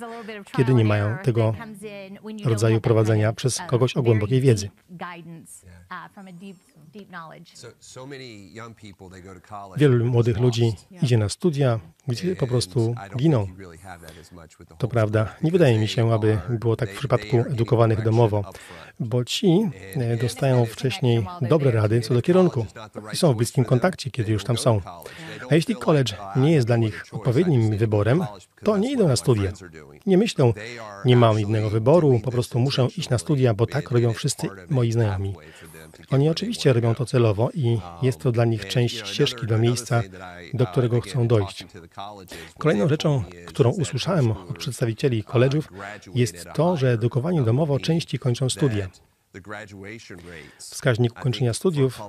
[0.57, 1.53] kiedy nie mają tego
[2.45, 4.69] rodzaju prowadzenia przez kogoś o głębokiej wiedzy.
[9.77, 13.47] Wielu młodych ludzi idzie na studia, gdzie po prostu giną.
[14.77, 15.35] To prawda.
[15.43, 18.43] Nie wydaje mi się, aby było tak w przypadku edukowanych domowo,
[18.99, 22.65] bo ci e, dostają wcześniej dobre rady co do kierunku
[23.13, 24.81] i są w bliskim kontakcie, kiedy już tam są.
[25.49, 28.25] A jeśli college nie jest dla nich odpowiednim wyborem,
[28.63, 29.51] to nie idą na studia.
[30.05, 30.53] Nie myślą,
[31.05, 34.91] nie mam innego wyboru, po prostu muszę iść na studia, bo tak robią wszyscy moi
[34.91, 35.35] znajomi.
[36.11, 40.01] Oni oczywiście robią to celowo i jest to dla nich część ścieżki do miejsca,
[40.53, 41.65] do którego chcą dojść.
[42.57, 45.69] Kolejną rzeczą, którą usłyszałem od przedstawicieli koledżów,
[46.15, 48.89] jest to, że edukowanie domowo częściej kończą studia.
[50.57, 52.01] Wskaźnik ukończenia studiów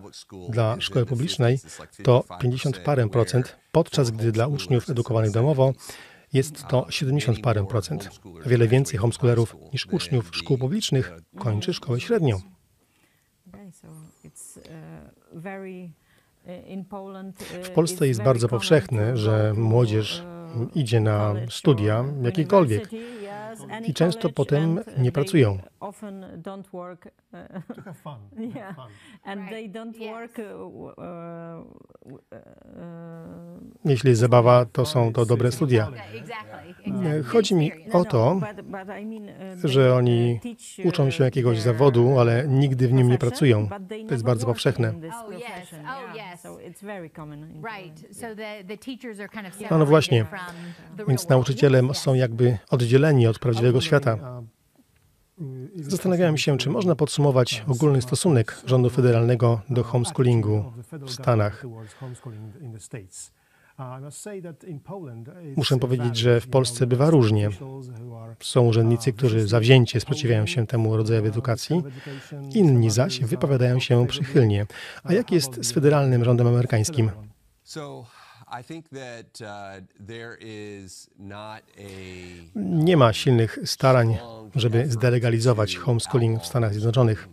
[0.49, 1.59] dla szkoły publicznej
[2.03, 5.73] to 50 parę procent, podczas gdy dla uczniów edukowanych domowo
[6.33, 8.11] jest to 70 parę procent.
[8.47, 12.56] Wiele więcej homeschoolerów niż uczniów szkół publicznych kończy szkołę średnią.
[17.63, 20.25] W Polsce jest bardzo powszechne, że młodzież
[20.75, 22.89] idzie na studia jakiekolwiek
[23.87, 25.59] i często potem nie pracują.
[33.85, 35.91] Jeśli jest zabawa, to są to dobre studia.
[37.27, 38.41] Chodzi mi o to,
[39.65, 40.41] że oni
[40.85, 43.69] uczą się jakiegoś zawodu, ale nigdy w nim nie pracują.
[44.09, 44.95] To jest bardzo powszechne.
[49.71, 50.27] No, no właśnie.
[51.09, 54.43] Więc nauczyciele są jakby oddzieleni od prawdziwego świata.
[55.81, 61.65] Zastanawiałem się, czy można podsumować ogólny stosunek rządu federalnego do homeschoolingu w Stanach.
[65.57, 67.51] Muszę powiedzieć, że w Polsce bywa różnie.
[68.43, 71.83] Są urzędnicy, którzy zawzięcie sprzeciwiają się temu rodzajowi edukacji,
[72.55, 74.67] inni zaś wypowiadają się przychylnie.
[75.05, 77.11] A jak jest z federalnym rządem amerykańskim?
[82.55, 84.19] Nie ma silnych starań,
[84.55, 87.29] żeby zdelegalizować homeschooling w Stanach Zjednoczonych.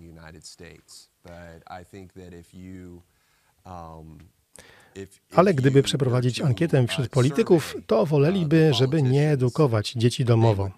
[5.35, 10.71] Ale gdyby przeprowadzić ankietę wśród polityków, to woleliby, żeby nie edukować dzieci domowo.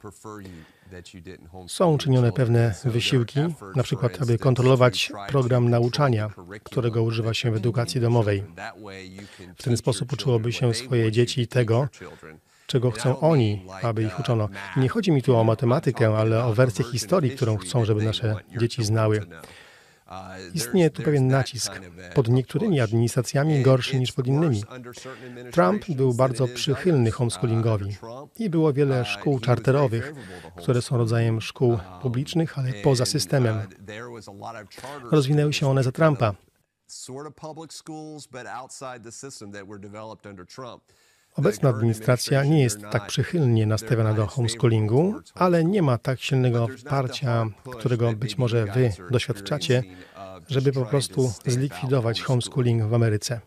[1.67, 3.39] Są czynione pewne wysiłki,
[3.75, 6.29] na przykład, aby kontrolować program nauczania,
[6.63, 8.43] którego używa się w edukacji domowej.
[9.55, 11.87] W ten sposób uczyłoby się swoje dzieci tego,
[12.67, 14.49] czego chcą oni, aby ich uczono.
[14.77, 18.83] Nie chodzi mi tu o matematykę, ale o wersję historii, którą chcą, żeby nasze dzieci
[18.83, 19.21] znały.
[20.53, 21.81] Istnieje tu pewien nacisk,
[22.13, 24.63] pod niektórymi administracjami gorszy niż pod innymi.
[25.51, 27.97] Trump był bardzo przychylny homeschoolingowi
[28.39, 30.13] i było wiele szkół czarterowych,
[30.57, 33.67] które są rodzajem szkół publicznych, ale poza systemem.
[35.11, 36.35] Rozwinęły się one za Trumpa.
[41.35, 47.45] Obecna administracja nie jest tak przychylnie nastawiona do homeschoolingu, ale nie ma tak silnego wsparcia,
[47.79, 49.83] którego być może wy doświadczacie,
[50.49, 53.41] żeby po prostu zlikwidować homeschooling w Ameryce.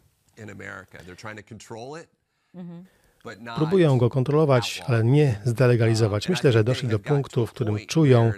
[3.57, 6.29] Próbują go kontrolować, ale nie zdelegalizować.
[6.29, 8.33] Myślę, że doszli do punktu, w którym czują,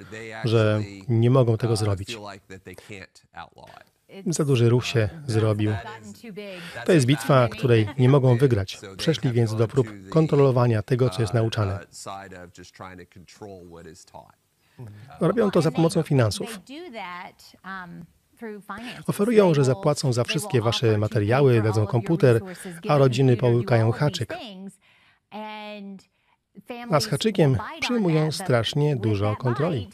[0.45, 2.17] że nie mogą tego zrobić.
[4.27, 5.73] Za duży ruch się zrobił.
[6.87, 8.79] To jest bitwa, której nie mogą wygrać.
[8.97, 11.79] Przeszli więc do prób kontrolowania tego, co jest nauczane.
[15.21, 16.61] Robią to za pomocą finansów.
[19.07, 22.41] Oferują, że zapłacą za wszystkie wasze materiały, dadzą komputer,
[22.89, 24.35] a rodziny połykają haczyk.
[26.91, 29.89] A z haczykiem przyjmują strasznie dużo kontroli.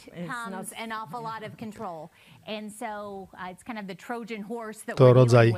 [4.97, 5.55] To rodzaj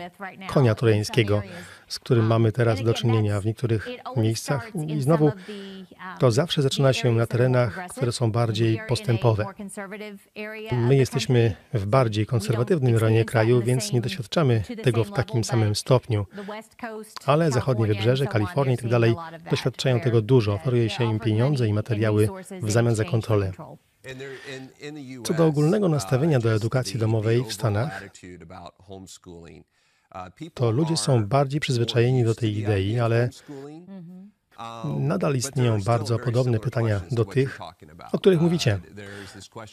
[0.46, 1.42] konia trojańskiego,
[1.88, 4.70] z którym mamy teraz do czynienia w niektórych miejscach.
[4.88, 5.34] I znowu um,
[6.18, 9.44] to zawsze zaczyna się na terenach, które są bardziej postępowe.
[10.72, 16.26] My jesteśmy w bardziej konserwatywnym rejonie kraju, więc nie doświadczamy tego w takim samym stopniu.
[17.26, 19.14] Ale zachodnie wybrzeże, Kalifornia tak dalej
[19.50, 20.52] doświadczają tego dużo.
[20.54, 22.28] Oferuje się im pieniądze i materiały
[22.62, 23.52] w zamian za kontrolę.
[25.24, 28.02] Co do ogólnego nastawienia do edukacji domowej w Stanach,
[30.54, 33.30] to ludzie są bardziej przyzwyczajeni do tej idei, ale
[34.98, 37.58] nadal istnieją bardzo podobne pytania do tych,
[38.12, 38.80] o których mówicie.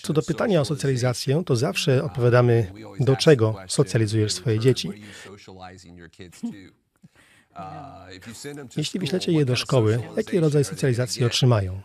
[0.02, 4.90] Co do pytania o socjalizację, to zawsze odpowiadamy, do czego socjalizujesz swoje dzieci.
[8.78, 11.82] Jeśli wyślecie je do szkoły, jaki rodzaj socjalizacji otrzymają?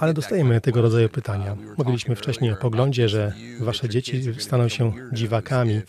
[0.00, 1.56] Ale dostajemy tego rodzaju pytania.
[1.78, 5.82] Mówiliśmy wcześniej o poglądzie, że wasze dzieci staną się dziwakami.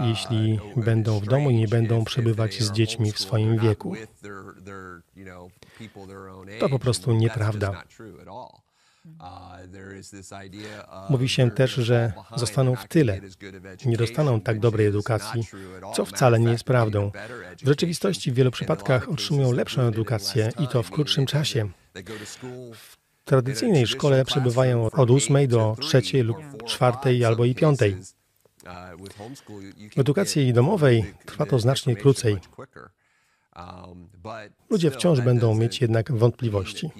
[0.00, 3.94] jeśli będą w domu i nie będą przebywać z dziećmi w swoim wieku.
[6.60, 7.82] To po prostu nieprawda.
[11.10, 13.20] Mówi się też, że zostaną w tyle,
[13.84, 15.42] nie dostaną tak dobrej edukacji,
[15.94, 17.10] co wcale nie jest prawdą.
[17.62, 21.68] W rzeczywistości w wielu przypadkach otrzymują lepszą edukację i to w krótszym czasie.
[22.74, 26.36] W tradycyjnej szkole przebywają od 8 do 3 lub
[26.66, 27.78] 4 albo i 5.
[29.96, 32.38] W edukacji domowej trwa to znacznie krócej.
[34.70, 36.90] Ludzie wciąż będą mieć jednak wątpliwości.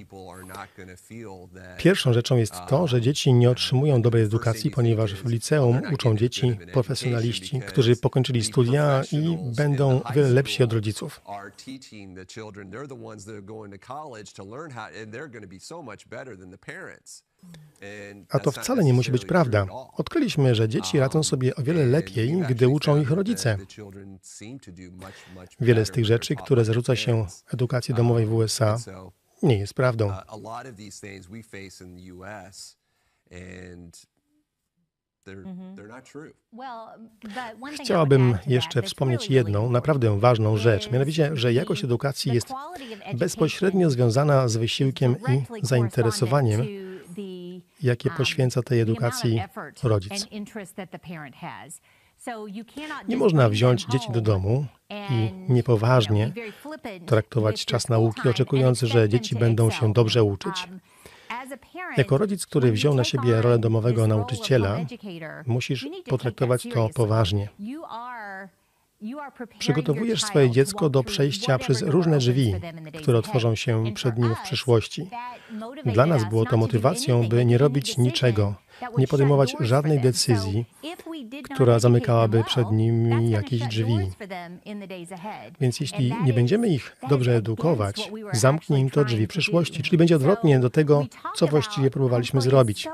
[1.78, 6.56] Pierwszą rzeczą jest to, że dzieci nie otrzymują dobrej edukacji, ponieważ w liceum uczą dzieci
[6.72, 11.20] profesjonaliści, którzy pokończyli studia i będą wiele lepsi od rodziców.
[18.30, 19.66] A to wcale nie musi być prawda.
[19.96, 23.58] Odkryliśmy, że dzieci radzą sobie o wiele lepiej, gdy uczą ich rodzice.
[25.60, 28.78] Wiele z tych rzeczy, które zarzuca się edukacji domowej w USA,
[29.42, 30.12] nie jest prawdą.
[37.82, 42.48] Chciałabym jeszcze wspomnieć jedną naprawdę ważną rzecz, mianowicie, że jakość edukacji jest
[43.14, 46.66] bezpośrednio związana z wysiłkiem i zainteresowaniem,
[47.82, 49.40] jakie poświęca tej edukacji
[49.82, 50.26] rodzic.
[53.08, 56.32] Nie można wziąć dzieci do domu i niepoważnie
[57.06, 60.68] traktować czas nauki, oczekując, że dzieci będą się dobrze uczyć.
[61.96, 64.78] Jako rodzic, który wziął na siebie rolę domowego nauczyciela,
[65.46, 67.48] musisz potraktować to poważnie.
[69.58, 72.54] Przygotowujesz swoje dziecko do przejścia przez różne drzwi,
[72.98, 75.10] które otworzą się przed nim w przyszłości.
[75.84, 78.54] Dla nas było to motywacją, by nie robić niczego,
[78.98, 80.64] nie podejmować żadnej decyzji,
[81.54, 83.98] która zamykałaby przed nimi jakieś drzwi.
[85.60, 90.60] Więc jeśli nie będziemy ich dobrze edukować, zamknie im to drzwi przyszłości, czyli będzie odwrotnie
[90.60, 91.06] do tego,
[91.36, 92.88] co właściwie próbowaliśmy zrobić.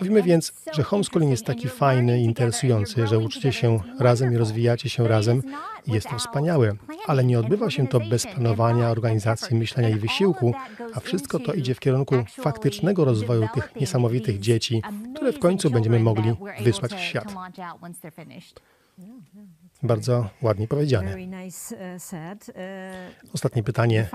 [0.00, 4.88] Mówimy więc, że homeschooling jest taki fajny i interesujący, że uczycie się razem i rozwijacie
[4.88, 5.42] się razem.
[5.86, 6.76] Jest to wspaniałe,
[7.06, 10.54] ale nie odbywa się to bez planowania, organizacji, myślenia i wysiłku,
[10.94, 14.82] a wszystko to idzie w kierunku faktycznego rozwoju tych niesamowitych dzieci,
[15.24, 17.34] które w końcu będziemy mogli wysłać w świat.
[19.82, 21.16] Bardzo ładnie powiedziane.
[23.34, 24.08] Ostatnie pytanie.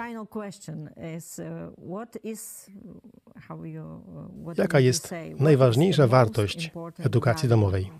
[4.57, 7.91] Jaka jest najważniejsza wartość edukacji domowej?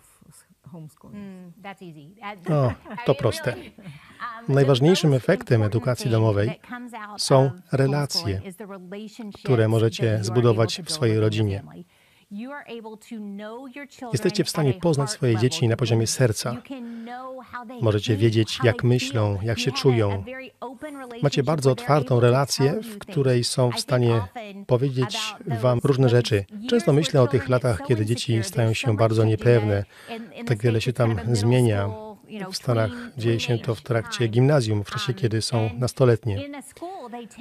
[2.50, 2.74] O,
[3.06, 3.56] to proste.
[4.48, 6.60] Najważniejszym efektem edukacji domowej
[7.18, 8.42] są relacje,
[9.34, 11.64] które możecie zbudować w swojej rodzinie.
[14.12, 16.62] Jesteście w stanie poznać swoje dzieci na poziomie serca.
[17.82, 20.24] Możecie wiedzieć, jak myślą, jak się czują.
[21.22, 24.22] Macie bardzo otwartą relację, w której są w stanie
[24.68, 25.18] powiedzieć
[25.62, 26.46] Wam różne rzeczy.
[26.70, 29.86] Często myślę o tych latach, kiedy dzieci stają się bardzo niepewne.
[30.46, 32.09] Tak wiele się tam zmienia.
[32.52, 36.50] W Stanach dzieje się to w trakcie gimnazjum, w czasie kiedy są nastoletnie.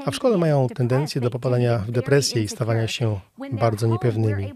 [0.07, 3.20] A w szkole mają tendencję do popadania w depresję i stawania się
[3.53, 4.53] bardzo niepewnymi.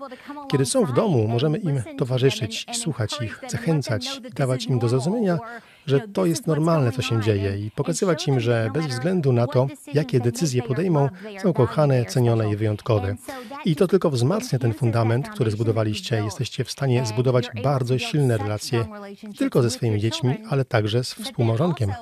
[0.51, 5.39] Kiedy są w domu, możemy im towarzyszyć, słuchać ich, zachęcać, dawać im do zrozumienia,
[5.87, 9.67] że to jest normalne, co się dzieje i pokazywać im, że bez względu na to,
[9.95, 11.09] jakie decyzje podejmą,
[11.43, 13.17] są kochane, cenione i wyjątkowe.
[13.65, 16.25] I to tylko wzmacnia ten fundament, który zbudowaliście.
[16.25, 18.85] Jesteście w stanie zbudować bardzo silne relacje
[19.23, 21.93] nie tylko ze swoimi dziećmi, ale także z współmałżonkiem.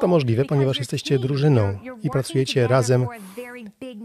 [0.00, 3.06] To możliwe, ponieważ jesteście drużyną i pracujecie razem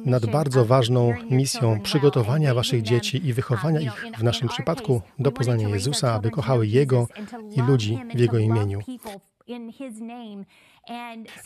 [0.05, 5.69] nad bardzo ważną misją przygotowania waszych dzieci i wychowania ich, w naszym przypadku, do poznania
[5.69, 7.07] Jezusa, aby kochały Jego
[7.55, 8.79] i ludzi w Jego imieniu.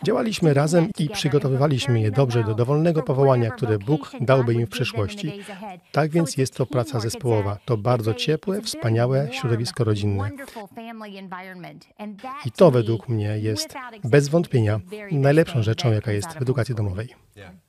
[0.04, 5.32] Działaliśmy razem i przygotowywaliśmy je dobrze do dowolnego powołania, które Bóg dałby im w przyszłości.
[5.92, 7.58] Tak więc jest to praca zespołowa.
[7.66, 10.32] To bardzo ciepłe, wspaniałe środowisko rodzinne.
[12.46, 13.74] I to według mnie jest
[14.04, 14.80] bez wątpienia
[15.12, 17.10] najlepszą rzeczą, jaka jest w edukacji domowej.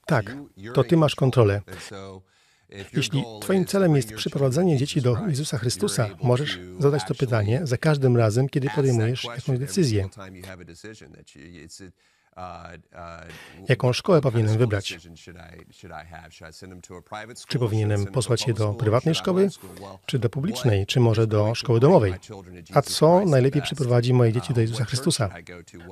[0.07, 0.37] Tak,
[0.75, 1.61] to ty masz kontrolę.
[2.93, 8.17] Jeśli Twoim celem jest przyprowadzenie dzieci do Jezusa Chrystusa, możesz zadać to pytanie za każdym
[8.17, 10.09] razem, kiedy podejmujesz jakąś decyzję.
[13.69, 14.99] Jaką szkołę powinienem wybrać?
[17.49, 19.49] Czy powinienem posłać je do prywatnej szkoły,
[20.07, 22.15] czy do publicznej, czy może do szkoły domowej?
[22.75, 25.31] A co najlepiej przyprowadzi moje dzieci do Jezusa Chrystusa?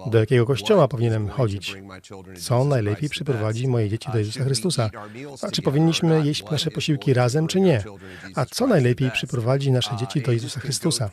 [0.06, 1.74] Do jakiego kościoła powinienem chodzić?
[2.40, 4.90] Co najlepiej przyprowadzi moje dzieci do Jezusa Chrystusa?
[5.42, 7.84] A czy powinniśmy jeść nasze posiłki razem, czy nie?
[8.34, 11.10] A co najlepiej przyprowadzi nasze dzieci do Jezusa Chrystusa?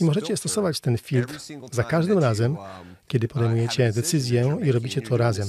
[0.00, 1.38] I możecie stosować ten filtr
[1.72, 2.56] za każdym razem,
[3.08, 5.48] kiedy podejmujecie decyzję i robicie to razem.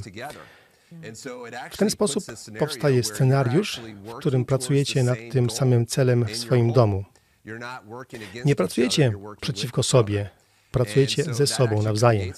[1.71, 2.23] W ten sposób
[2.59, 7.05] powstaje scenariusz, w którym pracujecie nad tym samym celem w swoim domu.
[8.45, 10.29] Nie pracujecie przeciwko sobie,
[10.71, 12.33] pracujecie ze sobą nawzajem.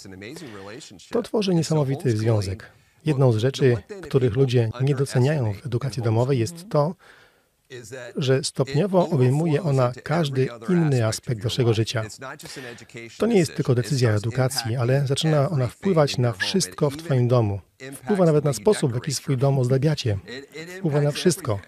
[1.10, 2.72] To tworzy niesamowity związek.
[3.06, 6.96] Jedną z rzeczy, których ludzie nie doceniają w edukacji domowej, jest to,
[8.16, 12.04] że stopniowo obejmuje ona każdy inny aspekt waszego życia.
[13.18, 17.62] To nie jest tylko decyzja edukacji, ale zaczyna ona wpływać na wszystko w Twoim domu.
[17.96, 20.18] Wpływa nawet na sposób, w jaki swój dom ozdabiacie.
[20.80, 21.60] Wpływa na wszystko.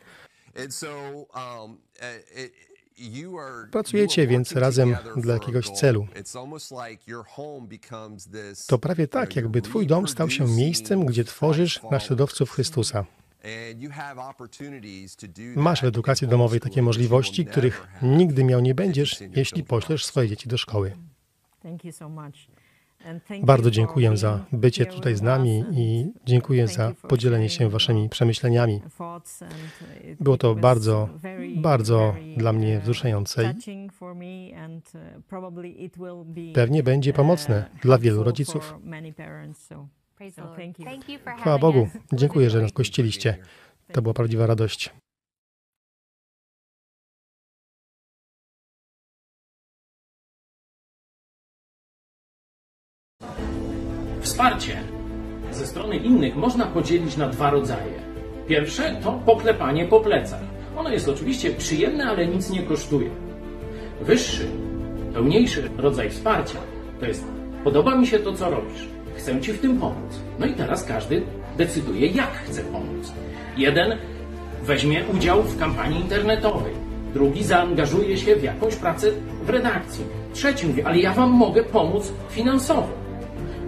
[3.72, 6.08] Pracujecie więc razem dla jakiegoś celu.
[8.68, 13.06] To prawie tak, jakby Twój dom stał się miejscem, gdzie tworzysz naśladowców Chrystusa.
[15.56, 20.50] Masz w edukacji domowej takie możliwości, których nigdy miał nie będziesz, jeśli poślesz swoje dzieci
[20.50, 20.94] do szkoły.
[23.44, 28.82] Bardzo dziękuję za bycie tutaj z nami i dziękuję za podzielenie się Waszymi przemyśleniami.
[30.20, 31.10] Było to bardzo,
[31.56, 33.54] bardzo dla mnie wzruszające
[36.38, 38.76] i pewnie będzie pomocne dla wielu rodziców.
[41.40, 41.90] Chwała Bogu.
[42.14, 43.38] Dziękuję, że nas gościliście.
[43.92, 44.90] To była prawdziwa radość.
[54.22, 54.84] Wsparcie
[55.52, 57.94] ze strony innych można podzielić na dwa rodzaje.
[58.48, 60.42] Pierwsze to poklepanie po plecach.
[60.78, 63.10] Ono jest oczywiście przyjemne, ale nic nie kosztuje.
[64.02, 64.48] Wyższy,
[65.14, 66.60] pełniejszy rodzaj wsparcia
[67.00, 67.26] to jest
[67.64, 68.93] podoba mi się to, co robisz.
[69.18, 70.20] Chcę Ci w tym pomóc.
[70.40, 71.22] No i teraz każdy
[71.58, 73.14] decyduje, jak chce pomóc.
[73.58, 73.98] Jeden
[74.64, 76.74] weźmie udział w kampanii internetowej,
[77.14, 79.08] drugi zaangażuje się w jakąś pracę
[79.44, 82.90] w redakcji, trzeci mówi, ale ja Wam mogę pomóc finansowo.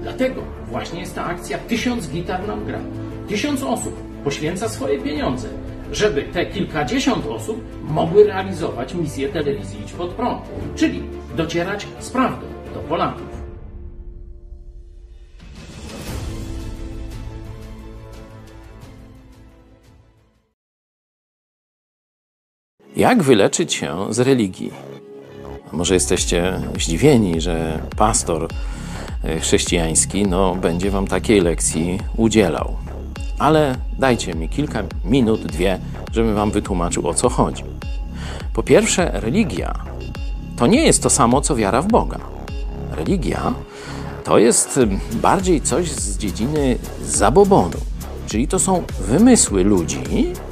[0.01, 2.79] Dlatego właśnie jest ta akcja Tysiąc gitar nam gra.
[3.27, 5.47] Tysiąc osób poświęca swoje pieniądze,
[5.91, 10.41] żeby te kilkadziesiąt osób mogły realizować misję telewizji Idź Pod Prąd,
[10.75, 11.03] czyli
[11.35, 13.34] docierać z prawdą do Polaków.
[22.95, 24.71] Jak wyleczyć się z religii?
[25.71, 28.47] Może jesteście zdziwieni, że pastor
[29.23, 32.75] e, chrześcijański no, będzie wam takiej lekcji udzielał.
[33.39, 35.79] Ale dajcie mi kilka minut, dwie,
[36.11, 37.63] żebym wam wytłumaczył o co chodzi.
[38.53, 39.73] Po pierwsze, religia
[40.57, 42.19] to nie jest to samo co wiara w Boga.
[42.91, 43.53] Religia
[44.23, 44.79] to jest
[45.11, 47.77] bardziej coś z dziedziny zabobonu,
[48.27, 50.03] czyli to są wymysły ludzi,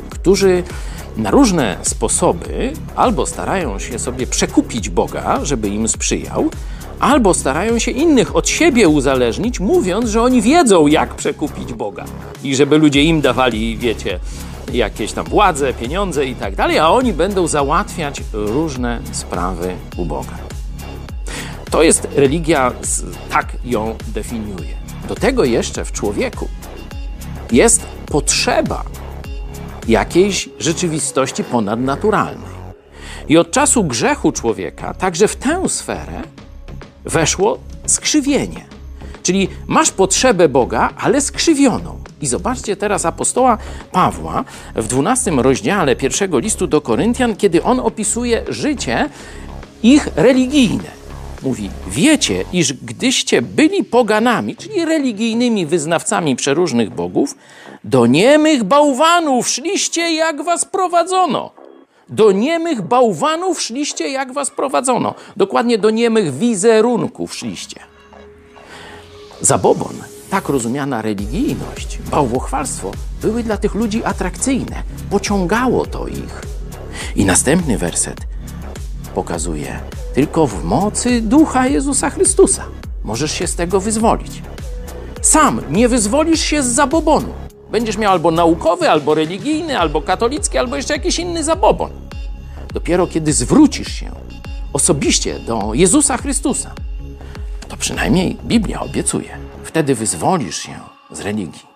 [0.09, 0.63] którzy
[1.18, 6.49] na różne sposoby albo starają się sobie przekupić Boga, żeby im sprzyjał,
[6.99, 12.05] albo starają się innych od siebie uzależnić, mówiąc, że oni wiedzą, jak przekupić Boga
[12.43, 14.20] i żeby ludzie im dawali, wiecie,
[14.74, 20.38] jakieś tam władze, pieniądze i tak dalej, a oni będą załatwiać różne sprawy u Boga.
[21.72, 22.72] To jest religia,
[23.30, 24.78] tak ją definiuje.
[25.07, 26.47] Do tego jeszcze w człowieku
[27.51, 28.84] jest potrzeba
[29.89, 32.53] jakiejś rzeczywistości ponadnaturalnej.
[33.29, 36.21] I od czasu grzechu człowieka, także w tę sferę,
[37.05, 38.65] weszło skrzywienie.
[39.23, 41.99] Czyli masz potrzebę Boga, ale skrzywioną.
[42.21, 43.57] I zobaczcie teraz apostoła
[43.91, 44.43] Pawła
[44.75, 49.09] w 12 rozdziale pierwszego listu do Koryntian, kiedy on opisuje życie
[49.84, 51.03] ich religijne.
[51.43, 57.36] Mówi: Wiecie, iż gdyście byli poganami, czyli religijnymi wyznawcami przeróżnych bogów,
[57.84, 61.51] do niemych bałwanów szliście, jak was prowadzono.
[62.09, 65.15] Do niemych bałwanów szliście, jak was prowadzono.
[65.38, 67.79] Dokładnie do niemych wizerunków szliście.
[69.41, 69.93] Zabobon,
[70.29, 74.84] tak rozumiana religijność, bałwochwalstwo były dla tych ludzi atrakcyjne.
[75.09, 76.41] Pociągało to ich.
[77.15, 78.17] I następny werset
[79.15, 79.79] pokazuje,
[80.13, 82.63] tylko w mocy ducha Jezusa Chrystusa
[83.03, 84.41] możesz się z tego wyzwolić.
[85.21, 87.34] Sam nie wyzwolisz się z zabobonu.
[87.74, 91.91] Będziesz miał albo naukowy, albo religijny, albo katolicki, albo jeszcze jakiś inny zabobon.
[92.74, 94.11] Dopiero kiedy zwrócisz się
[94.74, 96.74] osobiście do Jezusa Chrystusa,
[97.67, 100.80] to przynajmniej Biblia obiecuje, wtedy wyzwolisz się
[101.11, 101.72] z religii.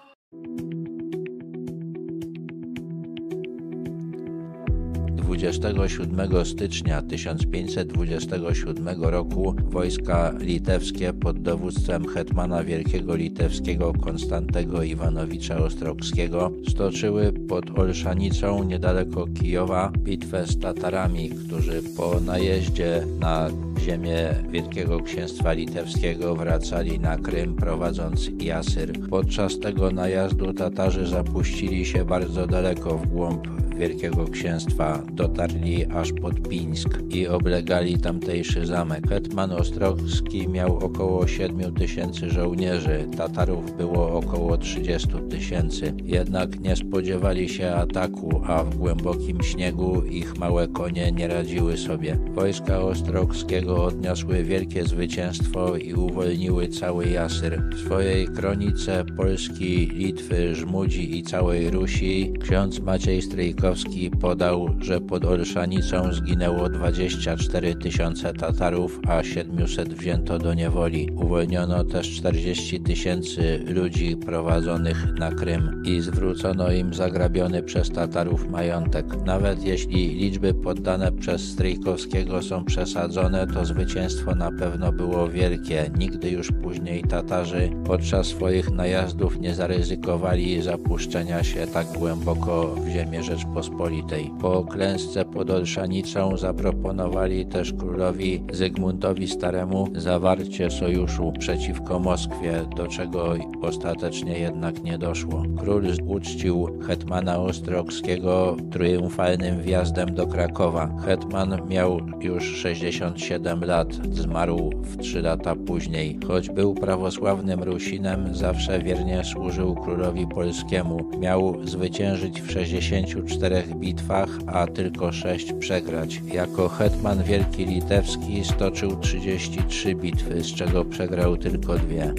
[5.37, 17.33] 27 stycznia 1527 roku wojska litewskie pod dowództwem hetmana wielkiego litewskiego Konstantego Iwanowicza Ostrogskiego stoczyły
[17.33, 26.35] pod Olszanicą niedaleko Kijowa bitwę z Tatarami, którzy po najeździe na ziemię Wielkiego Księstwa Litewskiego
[26.35, 29.09] wracali na Krym prowadząc Jasyr.
[29.09, 36.49] Podczas tego najazdu Tatarzy zapuścili się bardzo daleko w głąb Wielkiego Księstwa dotarli aż pod
[36.49, 39.09] Pińsk i oblegali tamtejszy zamek.
[39.09, 45.93] Hetman Ostrogski miał około 7 tysięcy żołnierzy, Tatarów było około 30 tysięcy.
[46.03, 52.17] Jednak nie spodziewali się ataku, a w głębokim śniegu ich małe konie nie radziły sobie.
[52.33, 57.63] Wojska Ostrogskiego odniosły wielkie zwycięstwo i uwolniły cały Jasyr.
[57.75, 65.01] W swojej kronice Polski, Litwy, Żmudzi i całej Rusi ksiądz Maciej Stryjkowski Kwiatkowski podał, że
[65.01, 71.09] pod Olszanicą zginęło 24 tysiące Tatarów, a 700 wzięto do niewoli.
[71.15, 79.05] Uwolniono też 40 tysięcy ludzi prowadzonych na Krym i zwrócono im zagrabiony przez Tatarów majątek.
[79.25, 85.91] Nawet jeśli liczby poddane przez Stryjkowskiego są przesadzone, to zwycięstwo na pewno było wielkie.
[85.97, 93.23] Nigdy już później Tatarzy podczas swoich najazdów nie zaryzykowali zapuszczenia się tak głęboko w ziemię
[93.23, 94.31] Rzeczpospolitej Rzeczpospolitej.
[94.41, 103.35] Po klęsce pod Olszanicą zaproponowali też królowi Zygmuntowi Staremu zawarcie sojuszu przeciwko Moskwie, do czego
[103.61, 105.43] ostatecznie jednak nie doszło.
[105.59, 110.89] Król uczcił hetmana Ostrogskiego triumfalnym wjazdem do Krakowa.
[111.05, 116.19] Hetman miał już 67 lat, zmarł w 3 lata później.
[116.27, 121.09] Choć był prawosławnym Rusinem, zawsze wiernie służył królowi polskiemu.
[121.19, 126.21] Miał zwyciężyć w 64 czterech bitwach, a tylko sześć przegrać.
[126.33, 132.13] Jako hetman Wielki Litewski stoczył 33 bitwy, z czego przegrał tylko dwie.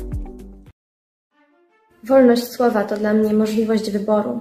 [2.04, 4.40] Wolność słowa to dla mnie możliwość wyboru.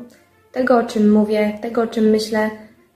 [0.51, 2.49] Tego, o czym mówię, tego, o czym myślę,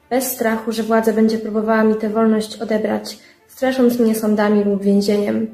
[0.09, 3.17] bez strachu, że władza będzie próbowała mi tę wolność odebrać,
[3.47, 5.47] strasząc mnie sądami lub więzieniem.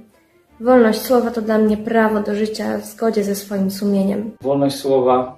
[0.59, 4.31] Wolność słowa to dla mnie prawo do życia w zgodzie ze swoim sumieniem.
[4.41, 5.36] Wolność słowa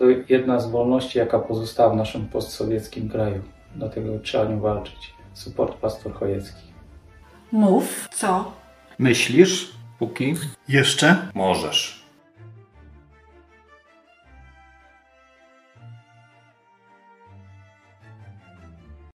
[0.00, 3.42] to jedna z wolności, jaka pozostała w naszym postsowieckim kraju.
[3.76, 5.14] Dlatego trzeba nią walczyć.
[5.34, 6.62] Support Pastor Chojecki.
[7.52, 8.52] Mów, co?
[8.98, 10.34] Myślisz, póki
[10.68, 12.04] jeszcze możesz.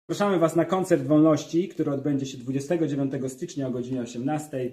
[0.08, 4.70] Zapraszamy Was na koncert wolności, który odbędzie się 29 stycznia o godzinie 18.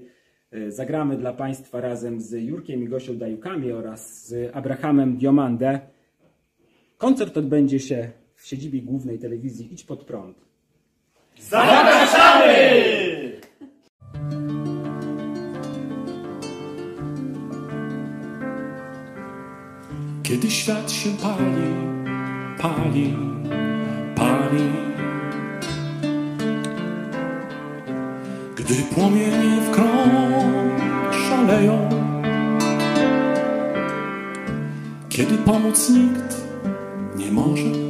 [0.51, 5.96] E, zagramy dla Państwa razem z Jurkiem i Gosią Dajukami oraz z Abrahamem Diomandę.
[6.97, 10.37] Koncert odbędzie się w siedzibie głównej telewizji Idź Pod Prąd.
[11.39, 12.57] Zapraszamy!
[20.23, 21.73] Kiedy świat się pali,
[22.57, 23.15] pali,
[24.15, 24.71] pali
[28.55, 30.81] Gdy płomienie w krąg
[31.29, 31.89] szaleją
[35.09, 36.26] Kiedy pomóc nikt
[37.45, 37.86] nie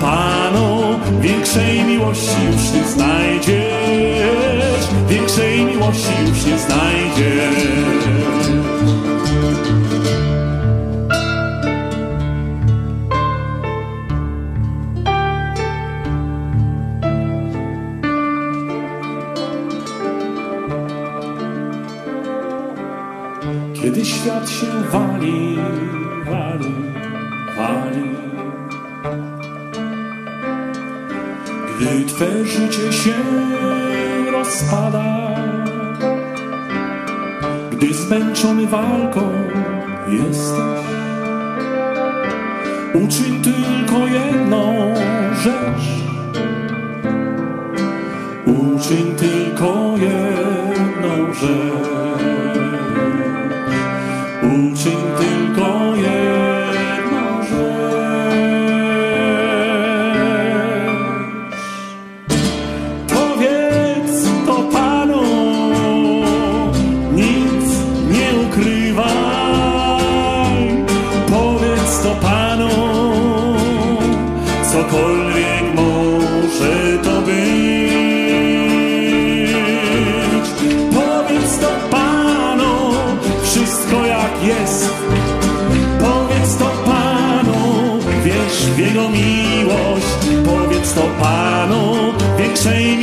[0.00, 3.58] Panu, większej miłości już nie znajdziesz.
[5.08, 7.68] Większej miłości już nie znajdziesz.
[23.82, 25.58] Kiedy świat się wali,
[26.26, 26.74] wali,
[27.56, 28.17] wali
[32.18, 33.14] Twe życie się
[34.32, 35.30] rozpada,
[37.70, 39.32] gdy zmęczony walką
[40.08, 40.84] jesteś.
[42.94, 44.94] Uczyń tylko jedną
[45.42, 45.88] rzecz.
[48.46, 51.77] Uczyń tylko jedną rzecz.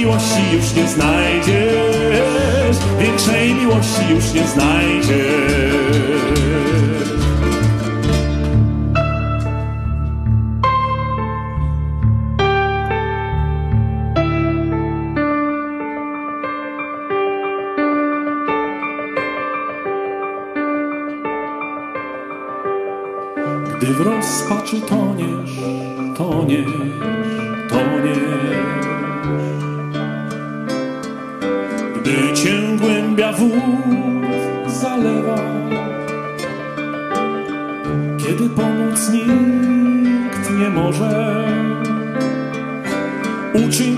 [0.05, 5.65] miłości już nie znajdziesz, większej miłości już nie znajdziesz.
[23.77, 25.04] Gdy w rozpaczy to
[43.55, 43.94] último